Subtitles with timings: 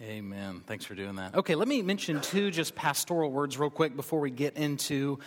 [0.00, 0.62] Amen.
[0.64, 1.34] Thanks for doing that.
[1.34, 5.18] Okay, let me mention two just pastoral words real quick before we get into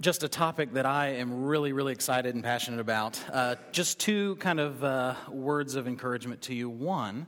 [0.00, 3.22] just a topic that I am really, really excited and passionate about.
[3.30, 6.70] Uh, just two kind of uh, words of encouragement to you.
[6.70, 7.26] One,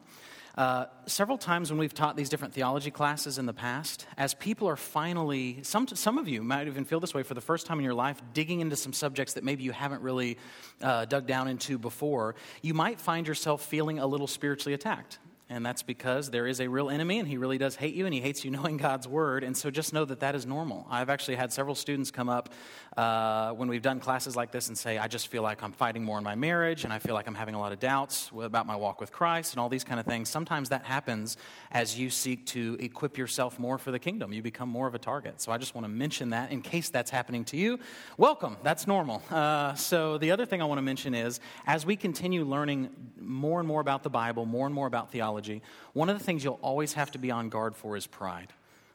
[0.56, 4.66] uh, several times when we've taught these different theology classes in the past, as people
[4.66, 7.78] are finally, some, some of you might even feel this way for the first time
[7.78, 10.38] in your life, digging into some subjects that maybe you haven't really
[10.80, 15.18] uh, dug down into before, you might find yourself feeling a little spiritually attacked.
[15.54, 18.12] And that's because there is a real enemy and he really does hate you and
[18.12, 19.44] he hates you knowing God's word.
[19.44, 20.84] And so just know that that is normal.
[20.90, 22.48] I've actually had several students come up
[22.96, 26.02] uh, when we've done classes like this and say, I just feel like I'm fighting
[26.02, 28.66] more in my marriage and I feel like I'm having a lot of doubts about
[28.66, 30.28] my walk with Christ and all these kind of things.
[30.28, 31.36] Sometimes that happens
[31.70, 34.32] as you seek to equip yourself more for the kingdom.
[34.32, 35.40] You become more of a target.
[35.40, 37.78] So I just want to mention that in case that's happening to you.
[38.18, 38.56] Welcome.
[38.64, 39.22] That's normal.
[39.30, 42.90] Uh, so the other thing I want to mention is as we continue learning
[43.20, 45.43] more and more about the Bible, more and more about theology,
[45.92, 48.52] one of the things you'll always have to be on guard for is pride.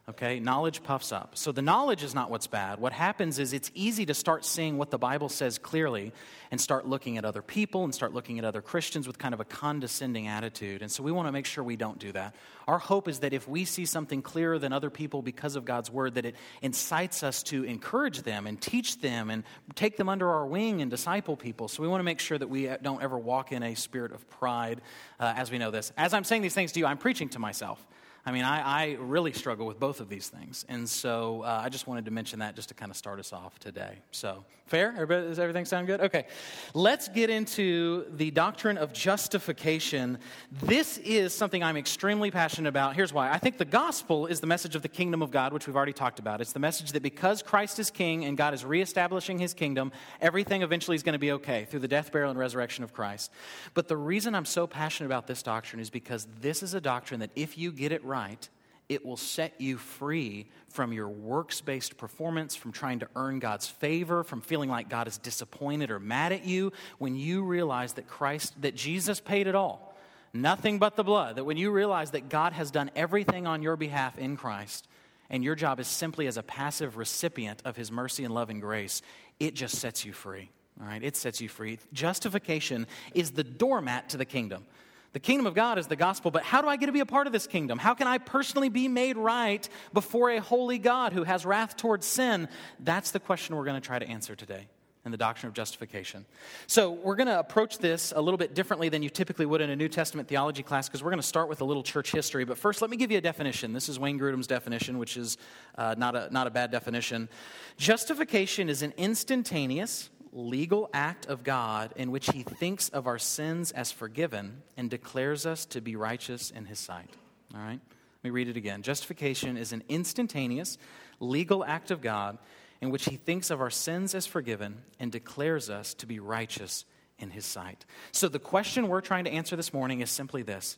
[0.09, 0.39] Okay?
[0.39, 1.37] Knowledge puffs up.
[1.37, 2.79] So the knowledge is not what's bad.
[2.79, 6.11] What happens is it's easy to start seeing what the Bible says clearly
[6.49, 9.39] and start looking at other people and start looking at other Christians with kind of
[9.39, 10.81] a condescending attitude.
[10.81, 12.33] And so we want to make sure we don't do that.
[12.67, 15.91] Our hope is that if we see something clearer than other people because of God's
[15.91, 19.43] word, that it incites us to encourage them and teach them and
[19.75, 21.67] take them under our wing and disciple people.
[21.67, 24.27] So we want to make sure that we don't ever walk in a spirit of
[24.29, 24.81] pride
[25.19, 25.93] uh, as we know this.
[25.97, 27.85] As I'm saying these things to you, I'm preaching to myself.
[28.25, 30.65] I mean, I, I, really struggle with both of these things.
[30.67, 33.33] And so uh, I just wanted to mention that just to kind of start us
[33.33, 33.99] off today.
[34.11, 34.93] So, fair?
[34.93, 35.99] Everybody, does everything sound good?
[35.99, 36.25] Okay.
[36.73, 40.19] Let's get into the doctrine of justification.
[40.51, 42.95] This is something I'm extremely passionate about.
[42.95, 45.67] Here's why I think the gospel is the message of the kingdom of God, which
[45.67, 46.39] we've already talked about.
[46.39, 50.61] It's the message that because Christ is king and God is reestablishing his kingdom, everything
[50.61, 53.31] eventually is going to be okay through the death, burial, and resurrection of Christ.
[53.73, 57.19] But the reason I'm so passionate about this doctrine is because this is a doctrine
[57.21, 58.47] that if you get it right,
[58.89, 63.67] it will set you free from your works based performance, from trying to earn God's
[63.67, 66.73] favor, from feeling like God is disappointed or mad at you.
[66.97, 69.95] When you realize that Christ, that Jesus paid it all,
[70.33, 73.77] nothing but the blood, that when you realize that God has done everything on your
[73.77, 74.87] behalf in Christ,
[75.29, 78.59] and your job is simply as a passive recipient of his mercy and love and
[78.59, 79.03] grace,
[79.39, 80.49] it just sets you free.
[80.81, 81.77] All right, it sets you free.
[81.93, 84.65] Justification is the doormat to the kingdom.
[85.11, 87.05] The kingdom of God is the gospel, but how do I get to be a
[87.05, 87.79] part of this kingdom?
[87.79, 92.05] How can I personally be made right before a holy God who has wrath towards
[92.05, 92.47] sin?
[92.79, 94.67] That's the question we're going to try to answer today
[95.05, 96.25] in the doctrine of justification.
[96.67, 99.69] So, we're going to approach this a little bit differently than you typically would in
[99.69, 102.43] a New Testament theology class because we're going to start with a little church history.
[102.43, 103.73] But first, let me give you a definition.
[103.73, 105.37] This is Wayne Grudem's definition, which is
[105.77, 107.29] uh, not, a, not a bad definition.
[107.77, 113.71] Justification is an instantaneous, legal act of God in which he thinks of our sins
[113.71, 117.09] as forgiven and declares us to be righteous in his sight.
[117.53, 117.79] All right?
[117.79, 118.81] Let me read it again.
[118.81, 120.77] Justification is an instantaneous,
[121.19, 122.37] legal act of God
[122.81, 126.85] in which he thinks of our sins as forgiven and declares us to be righteous
[127.17, 127.85] in his sight.
[128.11, 130.77] So, the question we're trying to answer this morning is simply this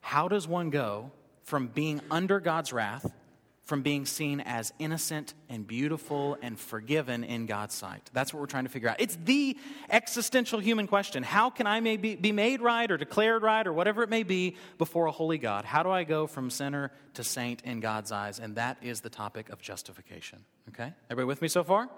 [0.00, 1.10] How does one go
[1.42, 3.10] from being under God's wrath
[3.70, 8.10] from being seen as innocent and beautiful and forgiven in God's sight?
[8.12, 8.96] That's what we're trying to figure out.
[8.98, 9.56] It's the
[9.88, 11.22] existential human question.
[11.22, 14.56] How can I maybe be made right or declared right or whatever it may be
[14.76, 15.64] before a holy God?
[15.64, 18.40] How do I go from sinner to saint in God's eyes?
[18.40, 20.40] And that is the topic of justification.
[20.70, 20.92] Okay?
[21.08, 21.88] Everybody with me so far?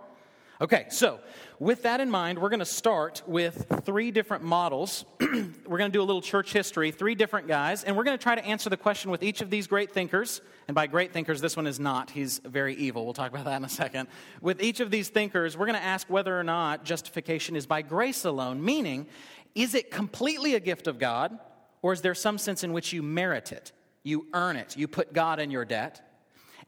[0.60, 1.18] Okay, so
[1.58, 5.04] with that in mind, we're going to start with three different models.
[5.20, 8.22] we're going to do a little church history, three different guys, and we're going to
[8.22, 10.40] try to answer the question with each of these great thinkers.
[10.68, 12.10] And by great thinkers, this one is not.
[12.10, 13.04] He's very evil.
[13.04, 14.08] We'll talk about that in a second.
[14.40, 17.82] With each of these thinkers, we're going to ask whether or not justification is by
[17.82, 19.06] grace alone, meaning,
[19.54, 21.38] is it completely a gift of God,
[21.80, 23.72] or is there some sense in which you merit it?
[24.04, 26.11] You earn it, you put God in your debt.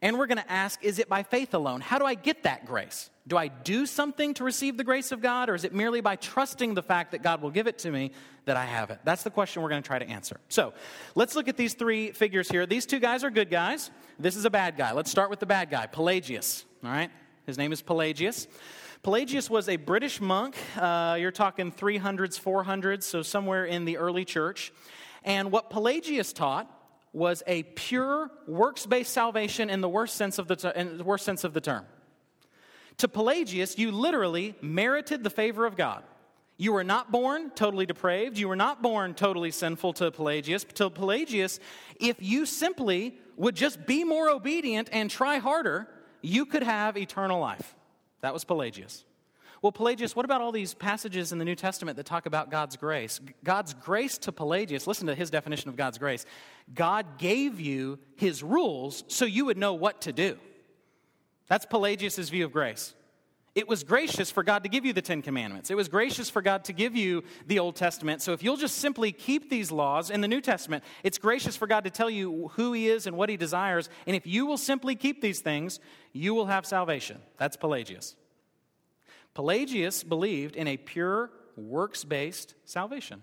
[0.05, 1.81] And we're going to ask, is it by faith alone?
[1.81, 3.09] How do I get that grace?
[3.25, 6.15] Do I do something to receive the grace of God, or is it merely by
[6.15, 8.11] trusting the fact that God will give it to me
[8.45, 8.99] that I have it?
[9.03, 10.39] That's the question we're going to try to answer.
[10.47, 10.75] So
[11.15, 12.67] let's look at these three figures here.
[12.67, 13.89] These two guys are good guys.
[14.19, 14.91] This is a bad guy.
[14.91, 16.65] Let's start with the bad guy, Pelagius.
[16.83, 17.09] All right?
[17.47, 18.47] His name is Pelagius.
[19.01, 20.55] Pelagius was a British monk.
[20.77, 24.71] Uh, you're talking 300s, 400s, so somewhere in the early church.
[25.23, 26.69] And what Pelagius taught
[27.15, 31.03] was a pure works based salvation in the worst sense of the, ter- in the
[31.03, 31.85] worst sense of the term.
[32.97, 36.03] To Pelagius, you literally merited the favor of God.
[36.57, 38.37] You were not born totally depraved.
[38.37, 40.65] You were not born totally sinful to Pelagius.
[40.75, 41.59] To Pelagius,
[41.99, 45.87] if you simply would just be more obedient and try harder,
[46.21, 47.75] you could have eternal life.
[48.21, 49.03] That was Pelagius.
[49.65, 52.77] Well, Pelagius, what about all these passages in the New Testament that talk about God's
[52.77, 53.19] grace?
[53.43, 56.23] God's grace to Pelagius, listen to his definition of God's grace.
[56.75, 60.37] God gave you his rules so you would know what to do.
[61.47, 62.93] That's Pelagius' view of grace.
[63.55, 65.71] It was gracious for God to give you the Ten Commandments.
[65.71, 68.21] It was gracious for God to give you the Old Testament.
[68.21, 71.65] So if you'll just simply keep these laws in the New Testament, it's gracious for
[71.65, 73.89] God to tell you who He is and what He desires.
[74.05, 75.79] And if you will simply keep these things,
[76.13, 77.17] you will have salvation.
[77.39, 78.15] That's Pelagius.
[79.35, 83.21] Pelagius believed in a pure, works based salvation.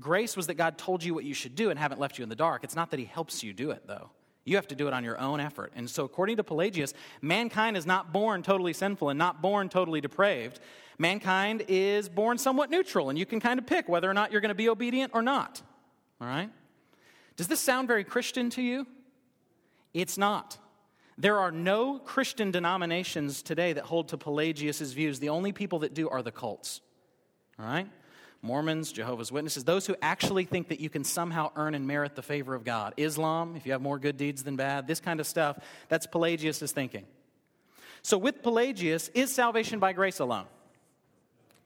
[0.00, 2.28] Grace was that God told you what you should do and haven't left you in
[2.28, 2.64] the dark.
[2.64, 4.10] It's not that He helps you do it, though.
[4.44, 5.72] You have to do it on your own effort.
[5.76, 10.00] And so, according to Pelagius, mankind is not born totally sinful and not born totally
[10.00, 10.58] depraved.
[10.98, 14.40] Mankind is born somewhat neutral, and you can kind of pick whether or not you're
[14.40, 15.62] going to be obedient or not.
[16.20, 16.50] All right?
[17.36, 18.86] Does this sound very Christian to you?
[19.94, 20.58] It's not.
[21.18, 25.18] There are no Christian denominations today that hold to Pelagius' views.
[25.18, 26.80] The only people that do are the cults.
[27.58, 27.88] All right?
[28.40, 32.22] Mormons, Jehovah's Witnesses, those who actually think that you can somehow earn and merit the
[32.22, 32.92] favor of God.
[32.96, 36.72] Islam, if you have more good deeds than bad, this kind of stuff, that's Pelagius'
[36.72, 37.06] thinking.
[38.02, 40.46] So, with Pelagius, is salvation by grace alone?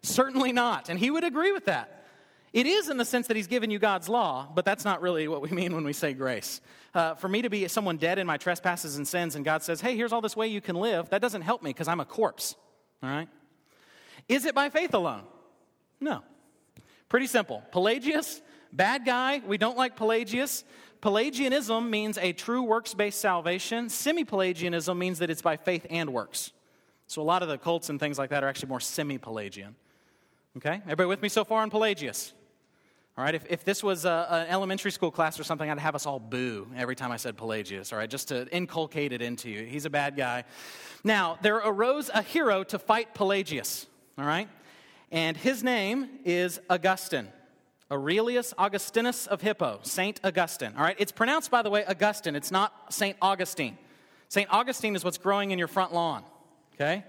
[0.02, 0.90] Certainly not.
[0.90, 2.05] And he would agree with that.
[2.52, 5.28] It is in the sense that he's given you God's law, but that's not really
[5.28, 6.60] what we mean when we say grace.
[6.94, 9.80] Uh, for me to be someone dead in my trespasses and sins, and God says,
[9.80, 12.04] hey, here's all this way you can live, that doesn't help me because I'm a
[12.04, 12.54] corpse.
[13.02, 13.28] All right?
[14.28, 15.24] Is it by faith alone?
[16.00, 16.22] No.
[17.08, 17.62] Pretty simple.
[17.70, 18.40] Pelagius,
[18.72, 19.40] bad guy.
[19.46, 20.64] We don't like Pelagius.
[21.00, 23.88] Pelagianism means a true works based salvation.
[23.88, 26.52] Semi Pelagianism means that it's by faith and works.
[27.06, 29.76] So a lot of the cults and things like that are actually more semi Pelagian.
[30.56, 30.80] Okay?
[30.84, 32.32] Everybody with me so far on Pelagius?
[33.18, 36.04] All right, if, if this was an elementary school class or something, I'd have us
[36.04, 39.64] all boo every time I said Pelagius, all right, just to inculcate it into you.
[39.64, 40.44] He's a bad guy.
[41.02, 43.86] Now, there arose a hero to fight Pelagius,
[44.18, 44.48] all right?
[45.10, 47.28] and his name is Augustine.
[47.90, 50.72] Aurelius Augustinus of Hippo, Saint Augustine.
[50.76, 52.34] All right, it's pronounced, by the way, Augustine.
[52.34, 53.78] It's not Saint Augustine.
[54.28, 56.24] Saint Augustine is what's growing in your front lawn,
[56.74, 57.04] okay?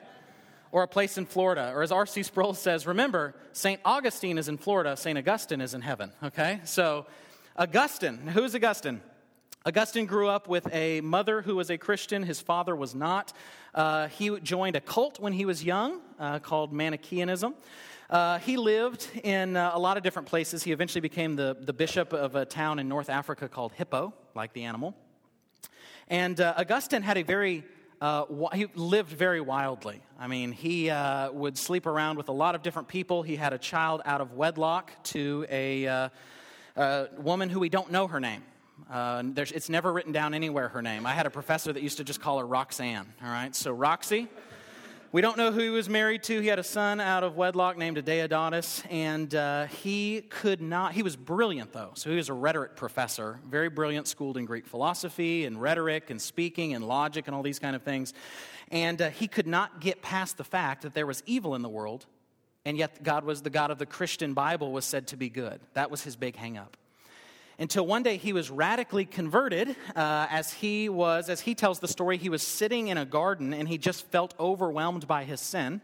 [0.71, 1.71] Or a place in Florida.
[1.73, 2.23] Or as R.C.
[2.23, 6.59] Sproul says, remember, Saint Augustine is in Florida, Saint Augustine is in heaven, okay?
[6.65, 7.05] So,
[7.55, 9.01] Augustine, who's Augustine?
[9.65, 12.23] Augustine grew up with a mother who was a Christian.
[12.23, 13.33] His father was not.
[13.75, 17.53] Uh, he joined a cult when he was young uh, called Manichaeanism.
[18.09, 20.63] Uh, he lived in uh, a lot of different places.
[20.63, 24.53] He eventually became the, the bishop of a town in North Africa called Hippo, like
[24.53, 24.95] the animal.
[26.07, 27.65] And uh, Augustine had a very
[28.01, 30.01] uh, he lived very wildly.
[30.19, 33.23] I mean, he uh, would sleep around with a lot of different people.
[33.23, 36.09] He had a child out of wedlock to a, uh,
[36.75, 38.43] a woman who we don't know her name.
[38.91, 41.05] Uh, it's never written down anywhere her name.
[41.05, 43.07] I had a professor that used to just call her Roxanne.
[43.23, 44.27] All right, so Roxy.
[45.13, 46.41] We don't know who he was married to.
[46.41, 50.91] He had a son out of wedlock named Deodatus, and uh, he could not.
[50.91, 51.91] He was brilliant, though.
[51.93, 56.21] So he was a rhetoric professor, very brilliant, schooled in Greek philosophy and rhetoric and
[56.21, 58.13] speaking and logic and all these kind of things.
[58.69, 61.69] And uh, he could not get past the fact that there was evil in the
[61.69, 62.05] world,
[62.65, 65.61] and yet God was the God of the Christian Bible was said to be good.
[65.73, 66.73] That was his big hangup
[67.59, 71.87] until one day he was radically converted uh, as he was, as he tells the
[71.87, 75.81] story, he was sitting in a garden and he just felt overwhelmed by his sin.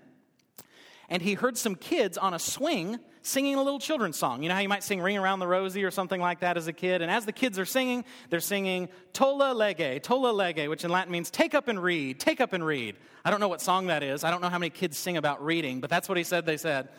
[1.09, 4.43] And he heard some kids on a swing singing a little children's song.
[4.43, 6.67] You know how you might sing Ring Around the Rosie or something like that as
[6.67, 7.01] a kid?
[7.01, 11.11] And as the kids are singing, they're singing tolle lege, tolle lege, which in Latin
[11.11, 12.97] means take up and read, take up and read.
[13.25, 14.23] I don't know what song that is.
[14.23, 16.57] I don't know how many kids sing about reading, but that's what he said they
[16.57, 16.89] said.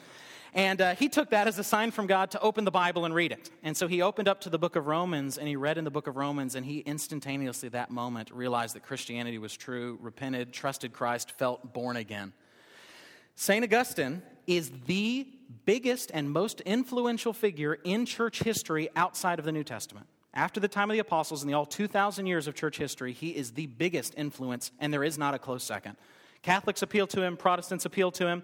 [0.55, 3.13] And uh, he took that as a sign from God to open the Bible and
[3.13, 3.51] read it.
[3.65, 5.91] And so he opened up to the book of Romans and he read in the
[5.91, 10.93] book of Romans, and he instantaneously, that moment, realized that Christianity was true, repented, trusted
[10.93, 12.33] Christ, felt born again.
[13.35, 13.65] St.
[13.65, 15.27] Augustine is the
[15.65, 20.07] biggest and most influential figure in church history outside of the New Testament.
[20.33, 23.31] After the time of the apostles in the all 2,000 years of church history, he
[23.31, 25.97] is the biggest influence, and there is not a close second.
[26.45, 28.43] Catholics appeal to him, Protestants appeal to him.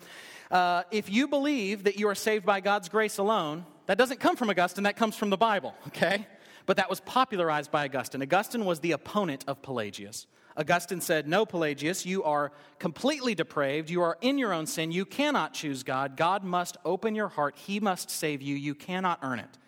[0.51, 4.37] Uh, if you believe that you are saved by God's grace alone, that doesn't come
[4.37, 6.27] from Augustine, that comes from the Bible, okay?
[6.65, 8.23] But that was popularized by Augustine.
[8.23, 10.27] Augustine was the opponent of Pelagius.
[10.57, 13.91] Augustine said, No, Pelagius, you are completely depraved.
[13.91, 14.93] You are in your own sin.
[14.93, 16.17] You cannot choose God.
[16.17, 17.57] God must open your heart.
[17.57, 18.57] He must save you.
[18.57, 19.59] You cannot earn it.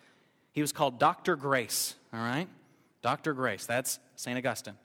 [0.51, 1.35] He was called Dr.
[1.35, 2.47] Grace, all right?
[3.01, 3.33] Dr.
[3.33, 3.65] Grace.
[3.65, 4.37] That's St.
[4.37, 4.75] Augustine.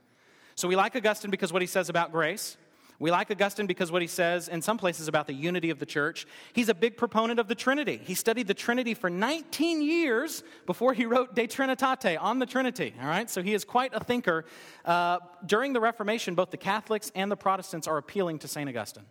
[0.55, 2.57] So we like Augustine because what he says about grace.
[3.01, 5.87] We like Augustine because what he says in some places about the unity of the
[5.87, 6.27] church.
[6.53, 8.01] He's a big proponent of the Trinity.
[8.03, 12.93] He studied the Trinity for 19 years before he wrote De Trinitate on the Trinity.
[13.01, 14.45] All right, so he is quite a thinker.
[14.85, 18.69] Uh, during the Reformation, both the Catholics and the Protestants are appealing to St.
[18.69, 19.07] Augustine.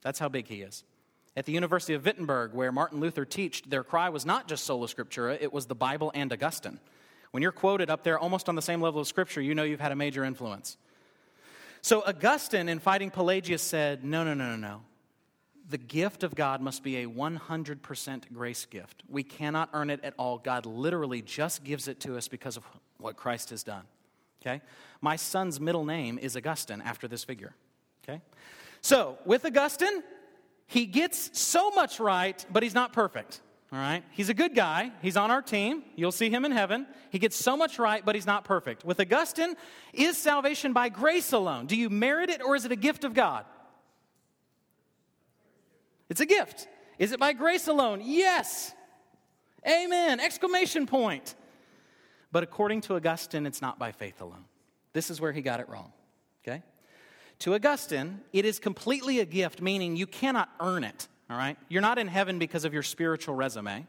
[0.00, 0.84] That's how big he is.
[1.36, 4.86] At the University of Wittenberg, where Martin Luther taught, their cry was not just sola
[4.86, 6.80] scriptura, it was the Bible and Augustine.
[7.32, 9.78] When you're quoted up there almost on the same level of scripture, you know you've
[9.78, 10.78] had a major influence.
[11.82, 14.82] So Augustine, in fighting Pelagius, said, No, no, no, no, no.
[15.68, 19.04] The gift of God must be a 100% grace gift.
[19.08, 20.38] We cannot earn it at all.
[20.38, 22.64] God literally just gives it to us because of
[22.98, 23.84] what Christ has done.
[24.42, 24.62] Okay?
[25.00, 27.54] My son's middle name is Augustine after this figure.
[28.02, 28.20] Okay?
[28.80, 30.02] So, with Augustine,
[30.66, 33.40] he gets so much right, but he's not perfect.
[33.72, 34.02] All right?
[34.10, 34.90] He's a good guy.
[35.00, 35.84] He's on our team.
[35.94, 36.86] You'll see him in heaven.
[37.10, 38.84] He gets so much right, but he's not perfect.
[38.84, 39.54] With Augustine,
[39.92, 41.66] is salvation by grace alone?
[41.66, 43.44] Do you merit it or is it a gift of God?
[46.08, 46.66] It's a gift.
[46.98, 48.02] Is it by grace alone?
[48.04, 48.74] Yes.
[49.66, 50.18] Amen.
[50.18, 51.36] Exclamation point.
[52.32, 54.44] But according to Augustine, it's not by faith alone.
[54.92, 55.92] This is where he got it wrong.
[56.44, 56.62] Okay?
[57.40, 61.06] To Augustine, it is completely a gift, meaning you cannot earn it.
[61.30, 61.56] All right?
[61.68, 63.86] You're not in heaven because of your spiritual resume.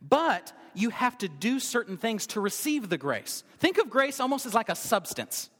[0.00, 3.44] But you have to do certain things to receive the grace.
[3.58, 5.50] Think of grace almost as like a substance.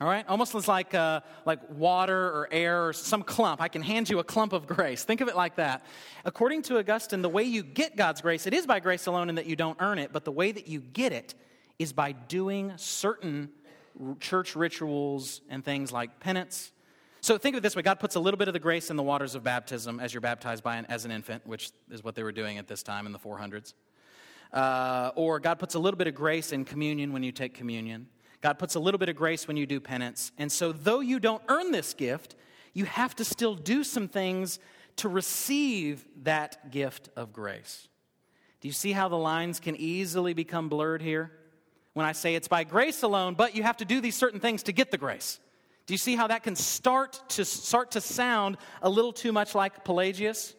[0.00, 3.60] All right, almost as like uh, like water or air or some clump.
[3.60, 5.02] I can hand you a clump of grace.
[5.02, 5.84] Think of it like that.
[6.24, 9.38] According to Augustine, the way you get God's grace, it is by grace alone, and
[9.38, 10.12] that you don't earn it.
[10.12, 11.34] But the way that you get it
[11.80, 13.50] is by doing certain
[14.20, 16.70] church rituals and things like penance.
[17.28, 18.96] So think of it this way: God puts a little bit of the grace in
[18.96, 22.14] the waters of baptism as you're baptized by an, as an infant, which is what
[22.14, 23.74] they were doing at this time in the 400s.
[24.50, 28.06] Uh, or God puts a little bit of grace in communion when you take communion.
[28.40, 30.32] God puts a little bit of grace when you do penance.
[30.38, 32.34] And so, though you don't earn this gift,
[32.72, 34.58] you have to still do some things
[34.96, 37.88] to receive that gift of grace.
[38.62, 41.30] Do you see how the lines can easily become blurred here?
[41.92, 44.62] When I say it's by grace alone, but you have to do these certain things
[44.62, 45.40] to get the grace.
[45.88, 49.54] Do you see how that can start to start to sound a little too much
[49.54, 50.54] like Pelagius?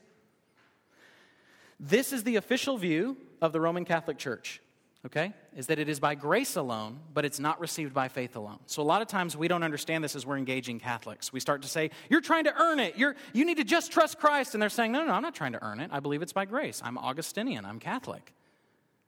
[1.80, 4.60] This is the official view of the Roman Catholic Church
[5.06, 8.60] okay, is that it is by grace alone, but it's not received by faith alone.
[8.66, 11.32] So a lot of times we don't understand this as we're engaging Catholics.
[11.32, 12.98] We start to say, You're trying to earn it.
[12.98, 14.56] You're, you need to just trust Christ.
[14.56, 15.90] And they're saying, No, no, no, I'm not trying to earn it.
[15.94, 16.82] I believe it's by grace.
[16.84, 17.66] I'm Augustinian.
[17.66, 18.34] I'm Catholic.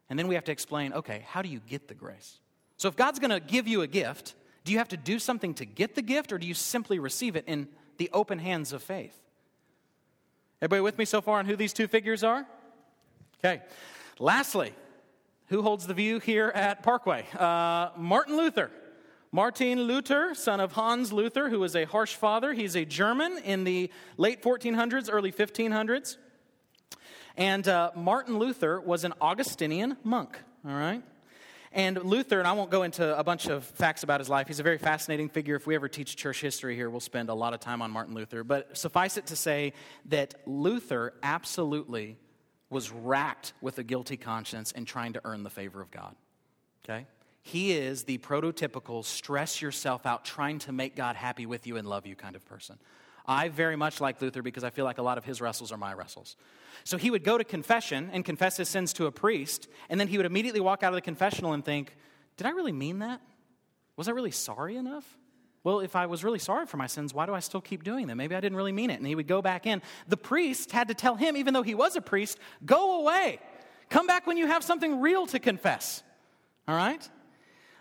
[0.09, 2.39] And then we have to explain, okay, how do you get the grace?
[2.75, 5.53] So if God's going to give you a gift, do you have to do something
[5.55, 8.83] to get the gift, or do you simply receive it in the open hands of
[8.83, 9.17] faith?
[10.61, 12.45] Everybody with me so far on who these two figures are?
[13.39, 13.61] Okay.
[14.19, 14.73] Lastly,
[15.47, 17.25] who holds the view here at Parkway?
[17.37, 18.69] Uh, Martin Luther.
[19.31, 22.53] Martin Luther, son of Hans Luther, who was a harsh father.
[22.53, 26.17] He's a German in the late 1400s, early 1500s.
[27.37, 30.37] And uh, Martin Luther was an Augustinian monk,
[30.67, 31.01] all right?
[31.73, 34.59] And Luther, and I won't go into a bunch of facts about his life, he's
[34.59, 35.55] a very fascinating figure.
[35.55, 38.13] If we ever teach church history here, we'll spend a lot of time on Martin
[38.13, 38.43] Luther.
[38.43, 39.73] But suffice it to say
[40.05, 42.17] that Luther absolutely
[42.69, 46.15] was racked with a guilty conscience and trying to earn the favor of God.
[46.83, 47.05] Okay?
[47.41, 51.87] He is the prototypical stress yourself out, trying to make God happy with you and
[51.87, 52.77] love you kind of person.
[53.31, 55.77] I very much like Luther because I feel like a lot of his wrestles are
[55.77, 56.35] my wrestles.
[56.83, 60.07] So he would go to confession and confess his sins to a priest, and then
[60.07, 61.95] he would immediately walk out of the confessional and think,
[62.35, 63.21] Did I really mean that?
[63.95, 65.17] Was I really sorry enough?
[65.63, 68.07] Well, if I was really sorry for my sins, why do I still keep doing
[68.07, 68.17] them?
[68.17, 68.97] Maybe I didn't really mean it.
[68.97, 69.81] And he would go back in.
[70.07, 73.39] The priest had to tell him, even though he was a priest, go away.
[73.89, 76.01] Come back when you have something real to confess.
[76.67, 77.07] All right?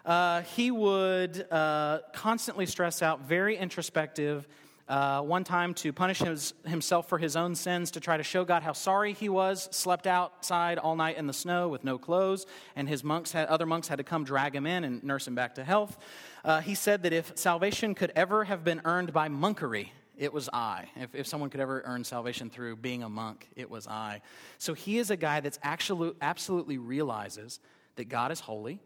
[0.04, 4.47] Uh, he would uh, constantly stress out, very introspective,
[4.90, 8.44] uh, one time to punish his, himself for his own sins, to try to show
[8.44, 12.44] God how sorry he was, slept outside all night in the snow with no clothes,
[12.75, 15.37] and his monks had, other monks had to come drag him in and nurse him
[15.37, 15.97] back to health.
[16.44, 20.49] Uh, he said that if salvation could ever have been earned by monkery, it was
[20.52, 20.90] I.
[20.97, 24.23] If, if someone could ever earn salvation through being a monk, it was I.
[24.59, 27.61] So he is a guy that's actually, absolutely realizes
[27.94, 28.80] that God is holy,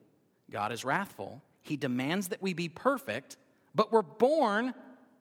[0.50, 1.40] God is wrathful.
[1.62, 3.38] He demands that we be perfect,
[3.74, 4.74] but we're born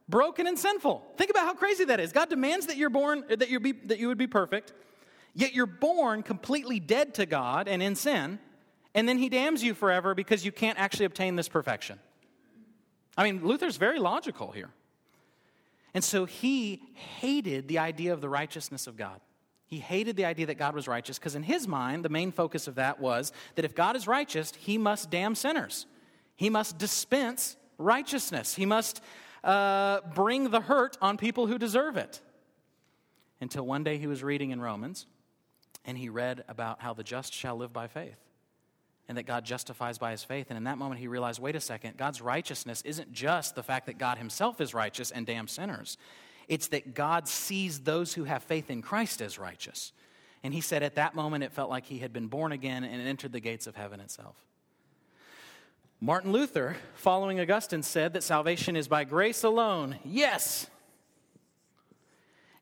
[0.10, 1.04] broken and sinful.
[1.18, 2.12] Think about how crazy that is.
[2.12, 4.74] God demands that you're born uh, that you be that you would be perfect,
[5.34, 8.40] yet you're born completely dead to God and in sin,
[8.94, 12.00] and then he damns you forever because you can't actually obtain this perfection.
[13.18, 14.72] I mean, Luther's very logical here.
[15.94, 19.20] And so he hated the idea of the righteousness of God.
[19.68, 22.68] He hated the idea that God was righteous because, in his mind, the main focus
[22.68, 25.86] of that was that if God is righteous, he must damn sinners.
[26.36, 28.56] He must dispense righteousness.
[28.56, 29.02] He must
[29.44, 32.22] uh, bring the hurt on people who deserve it.
[33.42, 35.06] Until one day he was reading in Romans
[35.86, 38.18] and he read about how the just shall live by faith
[39.10, 40.48] and that God justifies by his faith.
[40.50, 43.88] And in that moment, he realized wait a second, God's righteousness isn't just the fact
[43.88, 45.98] that God himself is righteous and damn sinners.
[46.48, 49.92] It's that God sees those who have faith in Christ as righteous.
[50.44, 53.02] And he said at that moment it felt like he had been born again and
[53.08, 54.36] entered the gates of heaven itself.
[56.04, 59.98] Martin Luther, following Augustine, said that salvation is by grace alone.
[60.04, 60.68] Yes!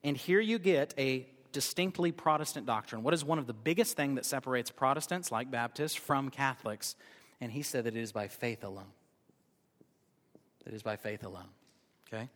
[0.04, 3.02] And here you get a distinctly Protestant doctrine.
[3.02, 6.94] What is one of the biggest thing that separates Protestants, like Baptists, from Catholics?
[7.40, 8.92] And he said that it is by faith alone.
[10.64, 11.48] It is by faith alone.
[12.06, 12.28] Okay?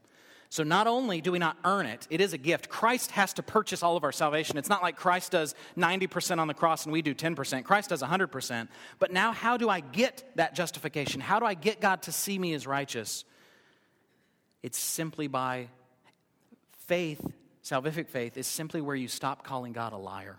[0.48, 2.68] So not only do we not earn it, it is a gift.
[2.68, 4.56] Christ has to purchase all of our salvation.
[4.56, 7.64] It's not like Christ does 90% on the cross and we do 10%.
[7.64, 8.68] Christ does 100%.
[8.98, 11.20] But now, how do I get that justification?
[11.20, 13.24] How do I get God to see me as righteous?
[14.62, 15.68] It's simply by
[16.86, 17.20] faith.
[17.64, 20.38] Salvific faith is simply where you stop calling God a liar.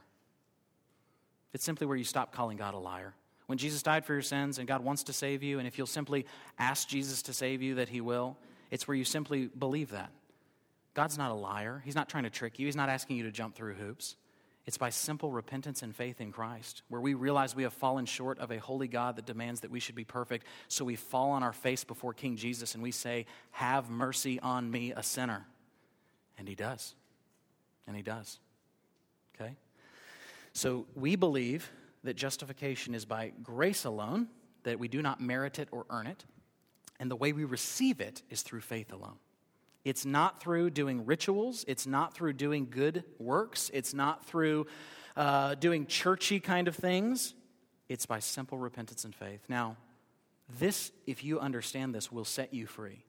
[1.54, 3.14] It's simply where you stop calling God a liar.
[3.48, 5.88] When Jesus died for your sins and God wants to save you, and if you'll
[5.88, 6.26] simply
[6.60, 8.38] ask Jesus to save you, that He will,
[8.72, 10.12] it's where you simply believe that.
[10.94, 11.82] God's not a liar.
[11.86, 12.66] He's not trying to trick you.
[12.66, 14.16] He's not asking you to jump through hoops.
[14.66, 18.38] It's by simple repentance and faith in Christ, where we realize we have fallen short
[18.40, 20.46] of a holy God that demands that we should be perfect.
[20.68, 24.70] So we fall on our face before King Jesus and we say, Have mercy on
[24.70, 25.46] me, a sinner.
[26.38, 26.96] And He does.
[27.88, 28.40] And He does.
[29.36, 29.56] Okay?
[30.52, 31.72] So we believe
[32.04, 34.28] that justification is by grace alone,
[34.64, 36.26] that we do not merit it or earn it.
[37.00, 39.18] And the way we receive it is through faith alone.
[39.86, 44.68] It's not through doing rituals, it's not through doing good works, it's not through
[45.16, 47.34] uh, doing churchy kind of things.
[47.88, 49.42] It's by simple repentance and faith.
[49.48, 49.78] Now,
[50.60, 53.06] this, if you understand this, will set you free.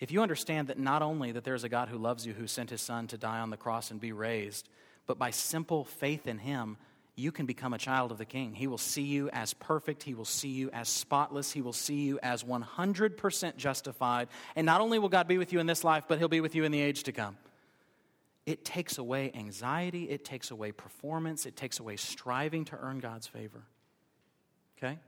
[0.00, 2.70] If you understand that not only that there's a God who loves you, who sent
[2.70, 4.68] his son to die on the cross and be raised,
[5.06, 6.76] but by simple faith in him,
[7.14, 8.54] you can become a child of the King.
[8.54, 10.02] He will see you as perfect.
[10.02, 11.52] He will see you as spotless.
[11.52, 14.28] He will see you as 100% justified.
[14.56, 16.54] And not only will God be with you in this life, but He'll be with
[16.54, 17.36] you in the age to come.
[18.46, 23.26] It takes away anxiety, it takes away performance, it takes away striving to earn God's
[23.26, 23.62] favor.
[24.78, 24.98] Okay?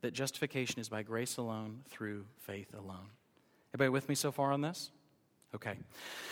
[0.00, 3.10] That justification is by grace alone, through faith alone.
[3.74, 4.90] Everybody with me so far on this?
[5.54, 5.74] Okay.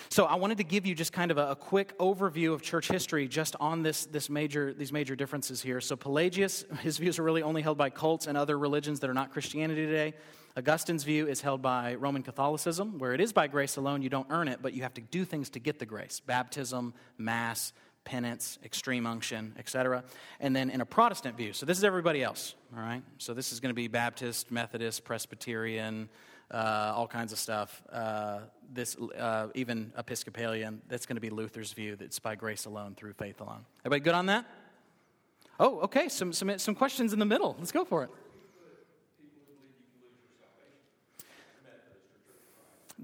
[0.08, 2.88] So I wanted to give you just kind of a, a, quick overview of church
[2.88, 5.80] history just on this, this major, these major differences here.
[5.80, 9.14] So Pelagius, his views are really only held by cults and other religions that are
[9.14, 10.14] not Christianity today.
[10.56, 14.26] Augustine's view is held by Roman Catholicism, where it is by grace alone, you don't
[14.28, 16.20] earn it, but you have to do things to get the grace.
[16.20, 17.72] Baptism, mass,
[18.04, 20.02] penance, extreme unction, etc.
[20.40, 23.02] And then in a Protestant view, so this is everybody else, all right?
[23.18, 26.08] So this is going to be Baptist, Methodist, Presbyterian,
[26.52, 27.82] uh, all kinds of stuff.
[27.90, 28.40] Uh,
[28.72, 30.82] this uh, even Episcopalian.
[30.88, 31.96] That's going to be Luther's view.
[31.96, 33.64] That's by grace alone, through faith alone.
[33.84, 34.44] Everybody good on that?
[35.58, 36.08] Oh, okay.
[36.08, 37.56] Some some some questions in the middle.
[37.58, 38.10] Let's go for it.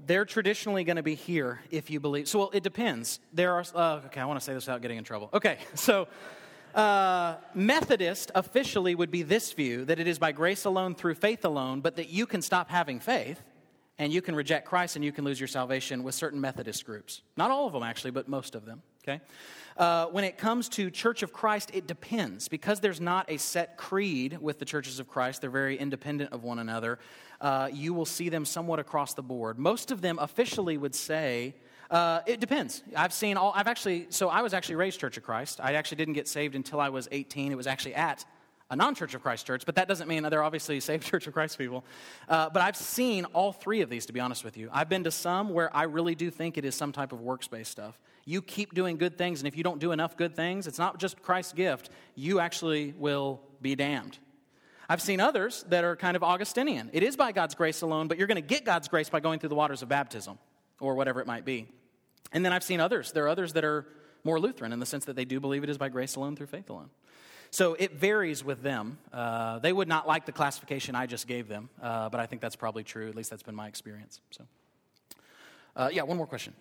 [0.05, 2.27] They're traditionally going to be here if you believe.
[2.27, 3.19] So, well, it depends.
[3.33, 3.63] There are.
[3.75, 5.29] Uh, okay, I want to say this without getting in trouble.
[5.33, 6.07] Okay, so.
[6.75, 11.45] Uh, Methodist officially would be this view that it is by grace alone through faith
[11.45, 13.41] alone, but that you can stop having faith
[13.97, 17.21] and you can reject Christ and you can lose your salvation with certain Methodist groups.
[17.35, 18.81] Not all of them, actually, but most of them.
[19.03, 19.21] Okay?
[19.75, 22.47] Uh, when it comes to Church of Christ, it depends.
[22.47, 26.43] Because there's not a set creed with the churches of Christ, they're very independent of
[26.43, 26.99] one another.
[27.41, 29.57] Uh, you will see them somewhat across the board.
[29.59, 31.55] Most of them officially would say
[31.89, 32.83] uh, it depends.
[32.95, 35.59] I've seen all, I've actually, so I was actually raised Church of Christ.
[35.61, 37.51] I actually didn't get saved until I was 18.
[37.51, 38.25] It was actually at
[38.69, 41.33] a non Church of Christ church, but that doesn't mean they're obviously saved Church of
[41.33, 41.83] Christ people.
[42.27, 44.69] Uh, but I've seen all three of these, to be honest with you.
[44.71, 47.47] I've been to some where I really do think it is some type of works
[47.47, 47.99] based stuff.
[48.25, 50.99] You keep doing good things, and if you don't do enough good things, it's not
[50.99, 54.19] just Christ's gift, you actually will be damned.
[54.87, 56.89] I've seen others that are kind of Augustinian.
[56.93, 59.39] It is by God's grace alone, but you're going to get God's grace by going
[59.39, 60.37] through the waters of baptism
[60.79, 61.67] or whatever it might be.
[62.31, 63.11] And then I've seen others.
[63.11, 63.85] There are others that are
[64.23, 66.47] more Lutheran in the sense that they do believe it is by grace alone through
[66.47, 66.89] faith alone.
[67.51, 68.99] So it varies with them.
[69.11, 72.41] Uh, they would not like the classification I just gave them, uh, but I think
[72.41, 73.09] that's probably true.
[73.09, 74.21] At least that's been my experience.
[74.29, 74.43] So,
[75.75, 76.53] uh, yeah, one more question.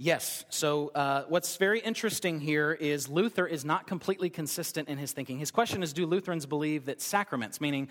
[0.00, 0.44] Yes.
[0.48, 5.40] So, uh, what's very interesting here is Luther is not completely consistent in his thinking.
[5.40, 7.88] His question is Do Lutherans believe that sacraments, meaning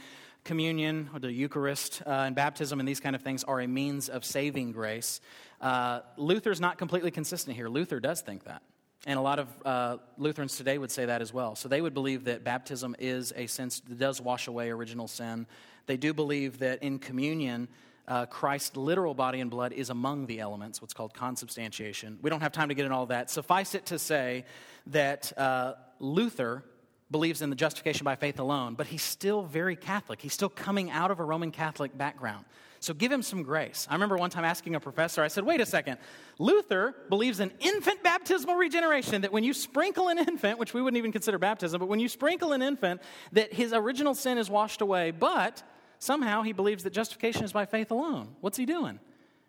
[0.48, 4.10] communion or the Eucharist uh, and baptism and these kind of things, are a means
[4.10, 5.22] of saving grace?
[5.62, 7.70] Uh, Luther's not completely consistent here.
[7.70, 8.64] Luther does think that.
[9.06, 11.56] And a lot of uh, Lutherans today would say that as well.
[11.56, 15.46] So they would believe that baptism is a sense that does wash away original sin.
[15.86, 17.68] They do believe that in communion,
[18.08, 22.18] uh, Christ's literal body and blood is among the elements, what's called consubstantiation.
[22.22, 23.30] We don't have time to get into all that.
[23.30, 24.46] Suffice it to say
[24.88, 26.64] that uh, Luther
[27.10, 30.22] believes in the justification by faith alone, but he's still very Catholic.
[30.22, 32.46] He's still coming out of a Roman Catholic background.
[32.80, 33.88] So give him some grace.
[33.90, 35.98] I remember one time asking a professor, I said, wait a second.
[36.38, 40.98] Luther believes in infant baptismal regeneration, that when you sprinkle an infant, which we wouldn't
[40.98, 44.82] even consider baptism, but when you sprinkle an infant, that his original sin is washed
[44.82, 45.64] away, but
[46.00, 48.36] somehow he believes that justification is by faith alone.
[48.42, 49.00] What's he doing?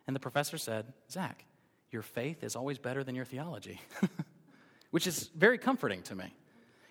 [0.07, 1.45] And the professor said, Zach,
[1.91, 3.81] your faith is always better than your theology,
[4.91, 6.33] which is very comforting to me.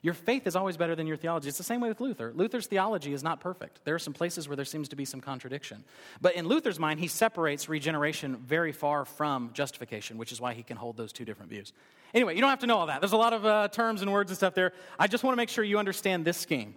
[0.07, 1.49] Your faith is always better than your theology.
[1.49, 2.31] It's the same way with Luther.
[2.33, 3.83] Luther's theology is not perfect.
[3.83, 5.83] There are some places where there seems to be some contradiction.
[6.21, 10.63] But in Luther's mind, he separates regeneration very far from justification, which is why he
[10.63, 11.73] can hold those two different views.
[12.13, 13.01] Anyway, you don't have to know all that.
[13.01, 14.71] There's a lot of uh, terms and words and stuff there.
[14.97, 16.73] I just want to make sure you understand this scheme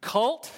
[0.00, 0.48] cult,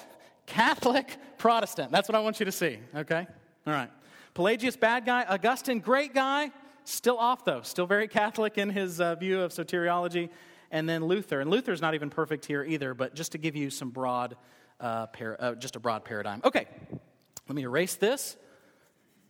[0.45, 1.91] Catholic, Protestant.
[1.91, 3.25] That's what I want you to see, okay?
[3.65, 3.89] All right.
[4.35, 5.23] Pelagius, bad guy.
[5.23, 6.51] Augustine, great guy.
[6.83, 7.63] Still off, though.
[7.63, 10.29] Still very Catholic in his uh, view of soteriology
[10.71, 11.41] and then Luther.
[11.41, 14.35] And Luther's not even perfect here either, but just to give you some broad,
[14.79, 16.41] uh, par- uh, just a broad paradigm.
[16.43, 16.67] Okay,
[17.47, 18.37] let me erase this,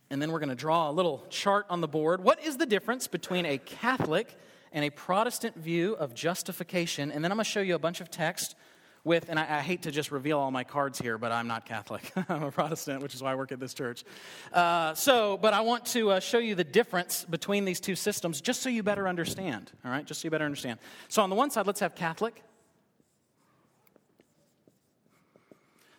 [0.08, 2.22] and then we're going to draw a little chart on the board.
[2.22, 4.36] What is the difference between a Catholic
[4.72, 7.10] and a Protestant view of justification?
[7.10, 8.54] And then I'm going to show you a bunch of text
[9.04, 11.66] with, and I, I, hate to just reveal all my cards here, but I'm not
[11.66, 12.10] Catholic.
[12.28, 14.04] I'm a Protestant, which is why I work at this church.
[14.52, 18.40] Uh, so, but I want to uh, show you the difference between these two systems
[18.40, 20.04] just so you better understand, all right?
[20.04, 20.78] Just so you better understand.
[21.08, 22.42] So, on the one side, let's have Catholic.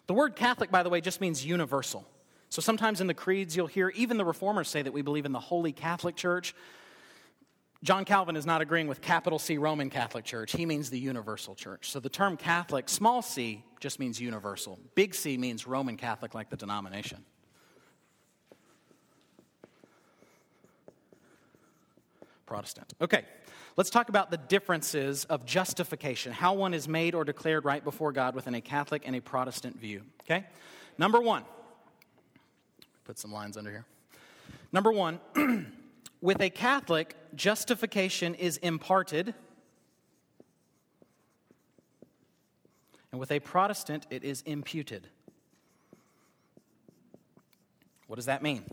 [0.08, 2.06] The word Catholic, by the way, just means universal.
[2.50, 5.32] So sometimes in the creeds, you'll hear even the reformers say that we believe in
[5.32, 6.54] the Holy Catholic Church.
[7.84, 10.54] John Calvin is not agreeing with capital C Roman Catholic Church.
[10.54, 11.92] He means the universal church.
[11.92, 14.80] So the term Catholic, small c, just means universal.
[14.96, 17.26] Big C means Roman Catholic, like the denomination.
[22.46, 22.94] Protestant.
[23.02, 23.26] Okay,
[23.76, 28.14] let's talk about the differences of justification, how one is made or declared right before
[28.14, 30.04] God within a Catholic and a Protestant view.
[30.22, 30.46] Okay?
[30.98, 31.44] Number one,
[33.04, 33.86] put some lines under here.
[34.72, 35.20] Number one,
[36.24, 39.34] With a Catholic, justification is imparted,
[43.12, 45.10] and with a Protestant, it is imputed.
[48.08, 48.64] What does that mean?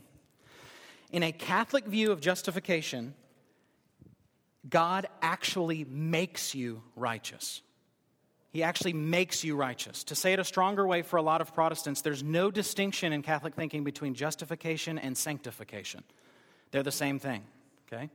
[1.11, 3.15] In a Catholic view of justification,
[4.69, 7.63] God actually makes you righteous.
[8.53, 10.05] He actually makes you righteous.
[10.05, 13.23] To say it a stronger way for a lot of Protestants, there's no distinction in
[13.23, 16.05] Catholic thinking between justification and sanctification.
[16.71, 17.43] They're the same thing,
[17.93, 18.11] okay?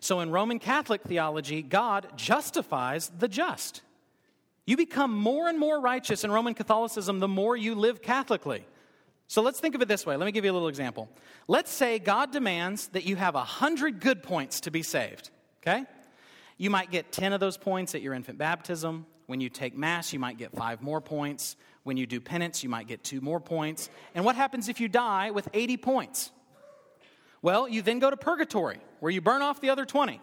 [0.00, 3.82] So in Roman Catholic theology, God justifies the just.
[4.66, 8.62] You become more and more righteous in Roman Catholicism the more you live Catholically.
[9.26, 10.16] So let's think of it this way.
[10.16, 11.08] Let me give you a little example.
[11.48, 15.30] Let's say God demands that you have 100 good points to be saved,
[15.62, 15.84] okay?
[16.58, 19.06] You might get 10 of those points at your infant baptism.
[19.26, 21.56] When you take Mass, you might get five more points.
[21.82, 23.90] When you do penance, you might get two more points.
[24.14, 26.30] And what happens if you die with 80 points?
[27.44, 30.18] Well, you then go to purgatory, where you burn off the other 20.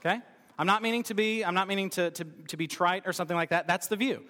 [0.00, 0.20] Okay?
[0.58, 3.36] I'm not meaning to be, I'm not meaning to, to, to be trite or something
[3.36, 3.68] like that.
[3.68, 4.24] That's the view.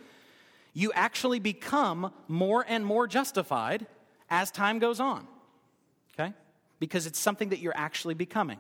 [0.75, 3.87] You actually become more and more justified
[4.29, 5.27] as time goes on.
[6.13, 6.35] Okay?
[6.79, 8.59] Because it's something that you're actually becoming.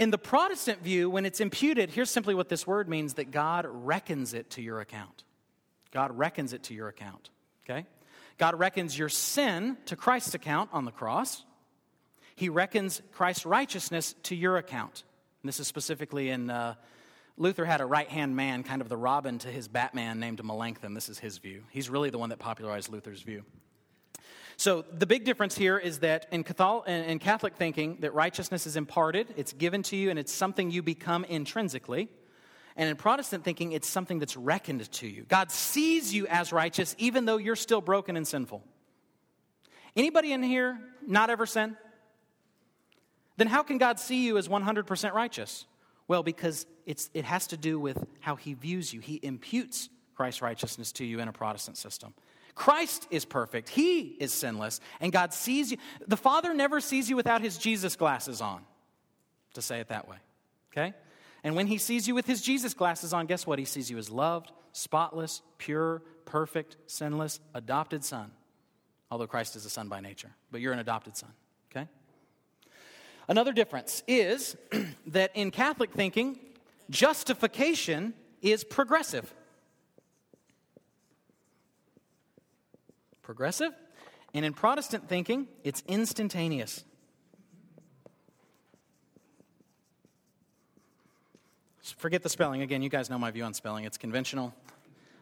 [0.00, 3.66] In the Protestant view, when it's imputed, here's simply what this word means that God
[3.70, 5.22] reckons it to your account.
[5.92, 7.30] God reckons it to your account.
[7.64, 7.86] Okay?
[8.36, 11.44] God reckons your sin to Christ's account on the cross
[12.34, 15.04] he reckons Christ's righteousness to your account.
[15.42, 16.74] And this is specifically in uh,
[17.36, 20.94] Luther had a right hand man, kind of the Robin to his Batman named Melanchthon.
[20.94, 21.64] This is his view.
[21.70, 23.44] He's really the one that popularized Luther's view.
[24.56, 28.76] So the big difference here is that in, Catholic, in Catholic thinking, that righteousness is
[28.76, 32.08] imparted, it's given to you, and it's something you become intrinsically.
[32.76, 35.24] And in Protestant thinking, it's something that's reckoned to you.
[35.24, 38.62] God sees you as righteous, even though you're still broken and sinful.
[39.96, 41.76] Anybody in here not ever sin?
[43.36, 45.66] Then how can God see you as 100% righteous?
[46.08, 49.00] Well, because it's, it has to do with how he views you.
[49.00, 52.14] He imputes Christ's righteousness to you in a Protestant system.
[52.54, 55.78] Christ is perfect, he is sinless, and God sees you.
[56.06, 58.62] The Father never sees you without his Jesus glasses on,
[59.54, 60.16] to say it that way.
[60.70, 60.92] Okay?
[61.44, 63.58] And when he sees you with his Jesus glasses on, guess what?
[63.58, 68.30] He sees you as loved, spotless, pure, perfect, sinless, adopted son.
[69.10, 71.30] Although Christ is a son by nature, but you're an adopted son.
[71.70, 71.88] Okay?
[73.28, 74.56] Another difference is
[75.06, 76.38] that in Catholic thinking,
[76.90, 79.32] justification is progressive.
[83.22, 83.72] Progressive.
[84.34, 86.84] And in Protestant thinking, it's instantaneous.
[91.96, 92.62] Forget the spelling.
[92.62, 93.84] Again, you guys know my view on spelling.
[93.84, 94.54] It's conventional.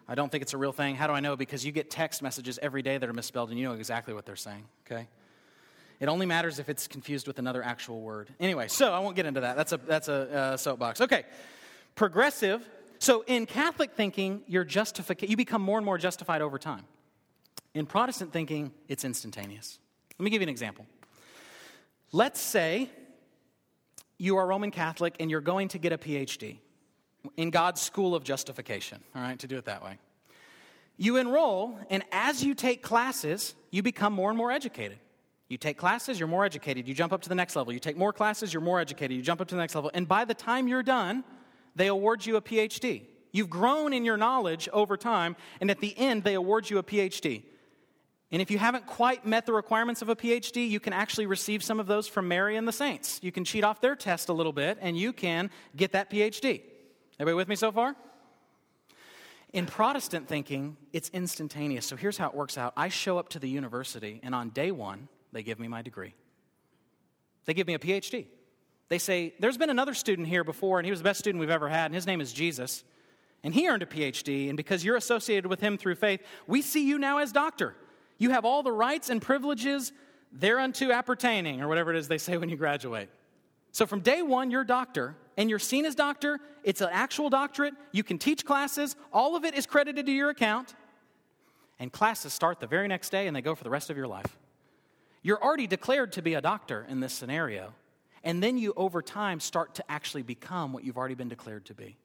[0.09, 0.95] I don't think it's a real thing.
[0.95, 1.37] How do I know?
[1.37, 4.27] Because you get text messages every day that are misspelled and you know exactly what
[4.27, 5.09] they're saying, okay?
[6.01, 8.31] It only matters if it's confused with another actual word.
[8.41, 9.55] Anyway, so I won't get into that.
[9.57, 11.03] That's a, that's a uh, soapbox.
[11.03, 11.25] Okay,
[11.95, 12.67] progressive.
[12.99, 16.85] So in Catholic thinking, you're justific- you become more and more justified over time.
[17.75, 19.79] In Protestant thinking, it's instantaneous.
[20.19, 20.87] Let me give you an example.
[22.13, 22.89] Let's say
[24.19, 26.59] you are Roman Catholic and you're going to get a PhD
[27.37, 29.99] in God's school of justification, all right, to do it that way.
[30.97, 34.99] You enroll, and as you take classes, you become more and more educated.
[35.51, 36.87] You take classes, you're more educated.
[36.87, 37.73] You jump up to the next level.
[37.73, 39.17] You take more classes, you're more educated.
[39.17, 39.91] You jump up to the next level.
[39.93, 41.25] And by the time you're done,
[41.75, 43.03] they award you a PhD.
[43.33, 46.85] You've grown in your knowledge over time, and at the end, they award you a
[46.85, 47.43] PhD.
[48.31, 51.65] And if you haven't quite met the requirements of a PhD, you can actually receive
[51.65, 53.19] some of those from Mary and the saints.
[53.21, 56.63] You can cheat off their test a little bit, and you can get that PhD.
[57.19, 57.97] Everybody with me so far?
[59.53, 61.87] In Protestant thinking, it's instantaneous.
[61.87, 64.71] So here's how it works out I show up to the university, and on day
[64.71, 66.15] one, they give me my degree.
[67.45, 68.27] They give me a PhD.
[68.89, 71.51] They say, There's been another student here before, and he was the best student we've
[71.51, 72.85] ever had, and his name is Jesus.
[73.43, 76.87] And he earned a PhD, and because you're associated with him through faith, we see
[76.87, 77.75] you now as doctor.
[78.19, 79.93] You have all the rights and privileges
[80.33, 83.09] thereunto appertaining, or whatever it is they say when you graduate.
[83.73, 86.39] So from day one, you're doctor, and you're seen as doctor.
[86.65, 87.75] It's an actual doctorate.
[87.93, 88.97] You can teach classes.
[89.13, 90.75] All of it is credited to your account.
[91.79, 94.09] And classes start the very next day, and they go for the rest of your
[94.09, 94.37] life.
[95.23, 97.75] You're already declared to be a doctor in this scenario,
[98.25, 101.75] and then you, over time, start to actually become what you've already been declared to
[101.75, 101.97] be.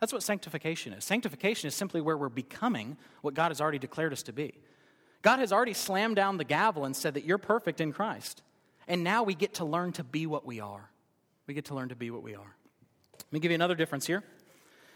[0.00, 1.04] That's what sanctification is.
[1.04, 4.54] Sanctification is simply where we're becoming what God has already declared us to be.
[5.22, 8.42] God has already slammed down the gavel and said that you're perfect in Christ.
[8.86, 10.90] And now we get to learn to be what we are.
[11.46, 12.56] We get to learn to be what we are.
[13.18, 14.22] Let me give you another difference here.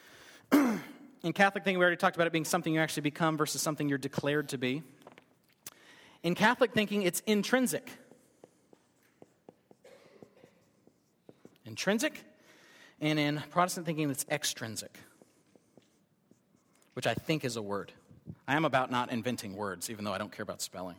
[0.53, 3.89] in Catholic thinking, we already talked about it being something you actually become versus something
[3.89, 4.83] you're declared to be.
[6.23, 7.89] In Catholic thinking, it's intrinsic.
[11.65, 12.23] Intrinsic.
[13.01, 14.99] And in Protestant thinking, it's extrinsic,
[16.93, 17.93] which I think is a word.
[18.47, 20.97] I am about not inventing words, even though I don't care about spelling.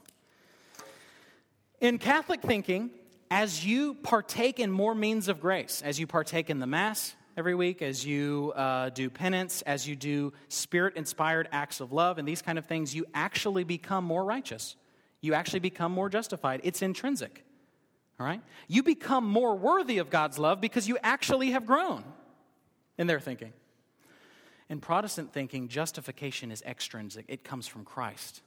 [1.79, 2.89] In Catholic thinking,
[3.29, 7.53] as you partake in more means of grace, as you partake in the Mass every
[7.53, 12.27] week, as you uh, do penance, as you do spirit inspired acts of love, and
[12.27, 14.75] these kind of things, you actually become more righteous
[15.21, 16.61] you actually become more justified.
[16.63, 17.45] It's intrinsic.
[18.19, 18.41] All right?
[18.67, 22.03] You become more worthy of God's love because you actually have grown
[22.97, 23.53] in their thinking.
[24.69, 28.41] In Protestant thinking, justification is extrinsic, it comes from Christ.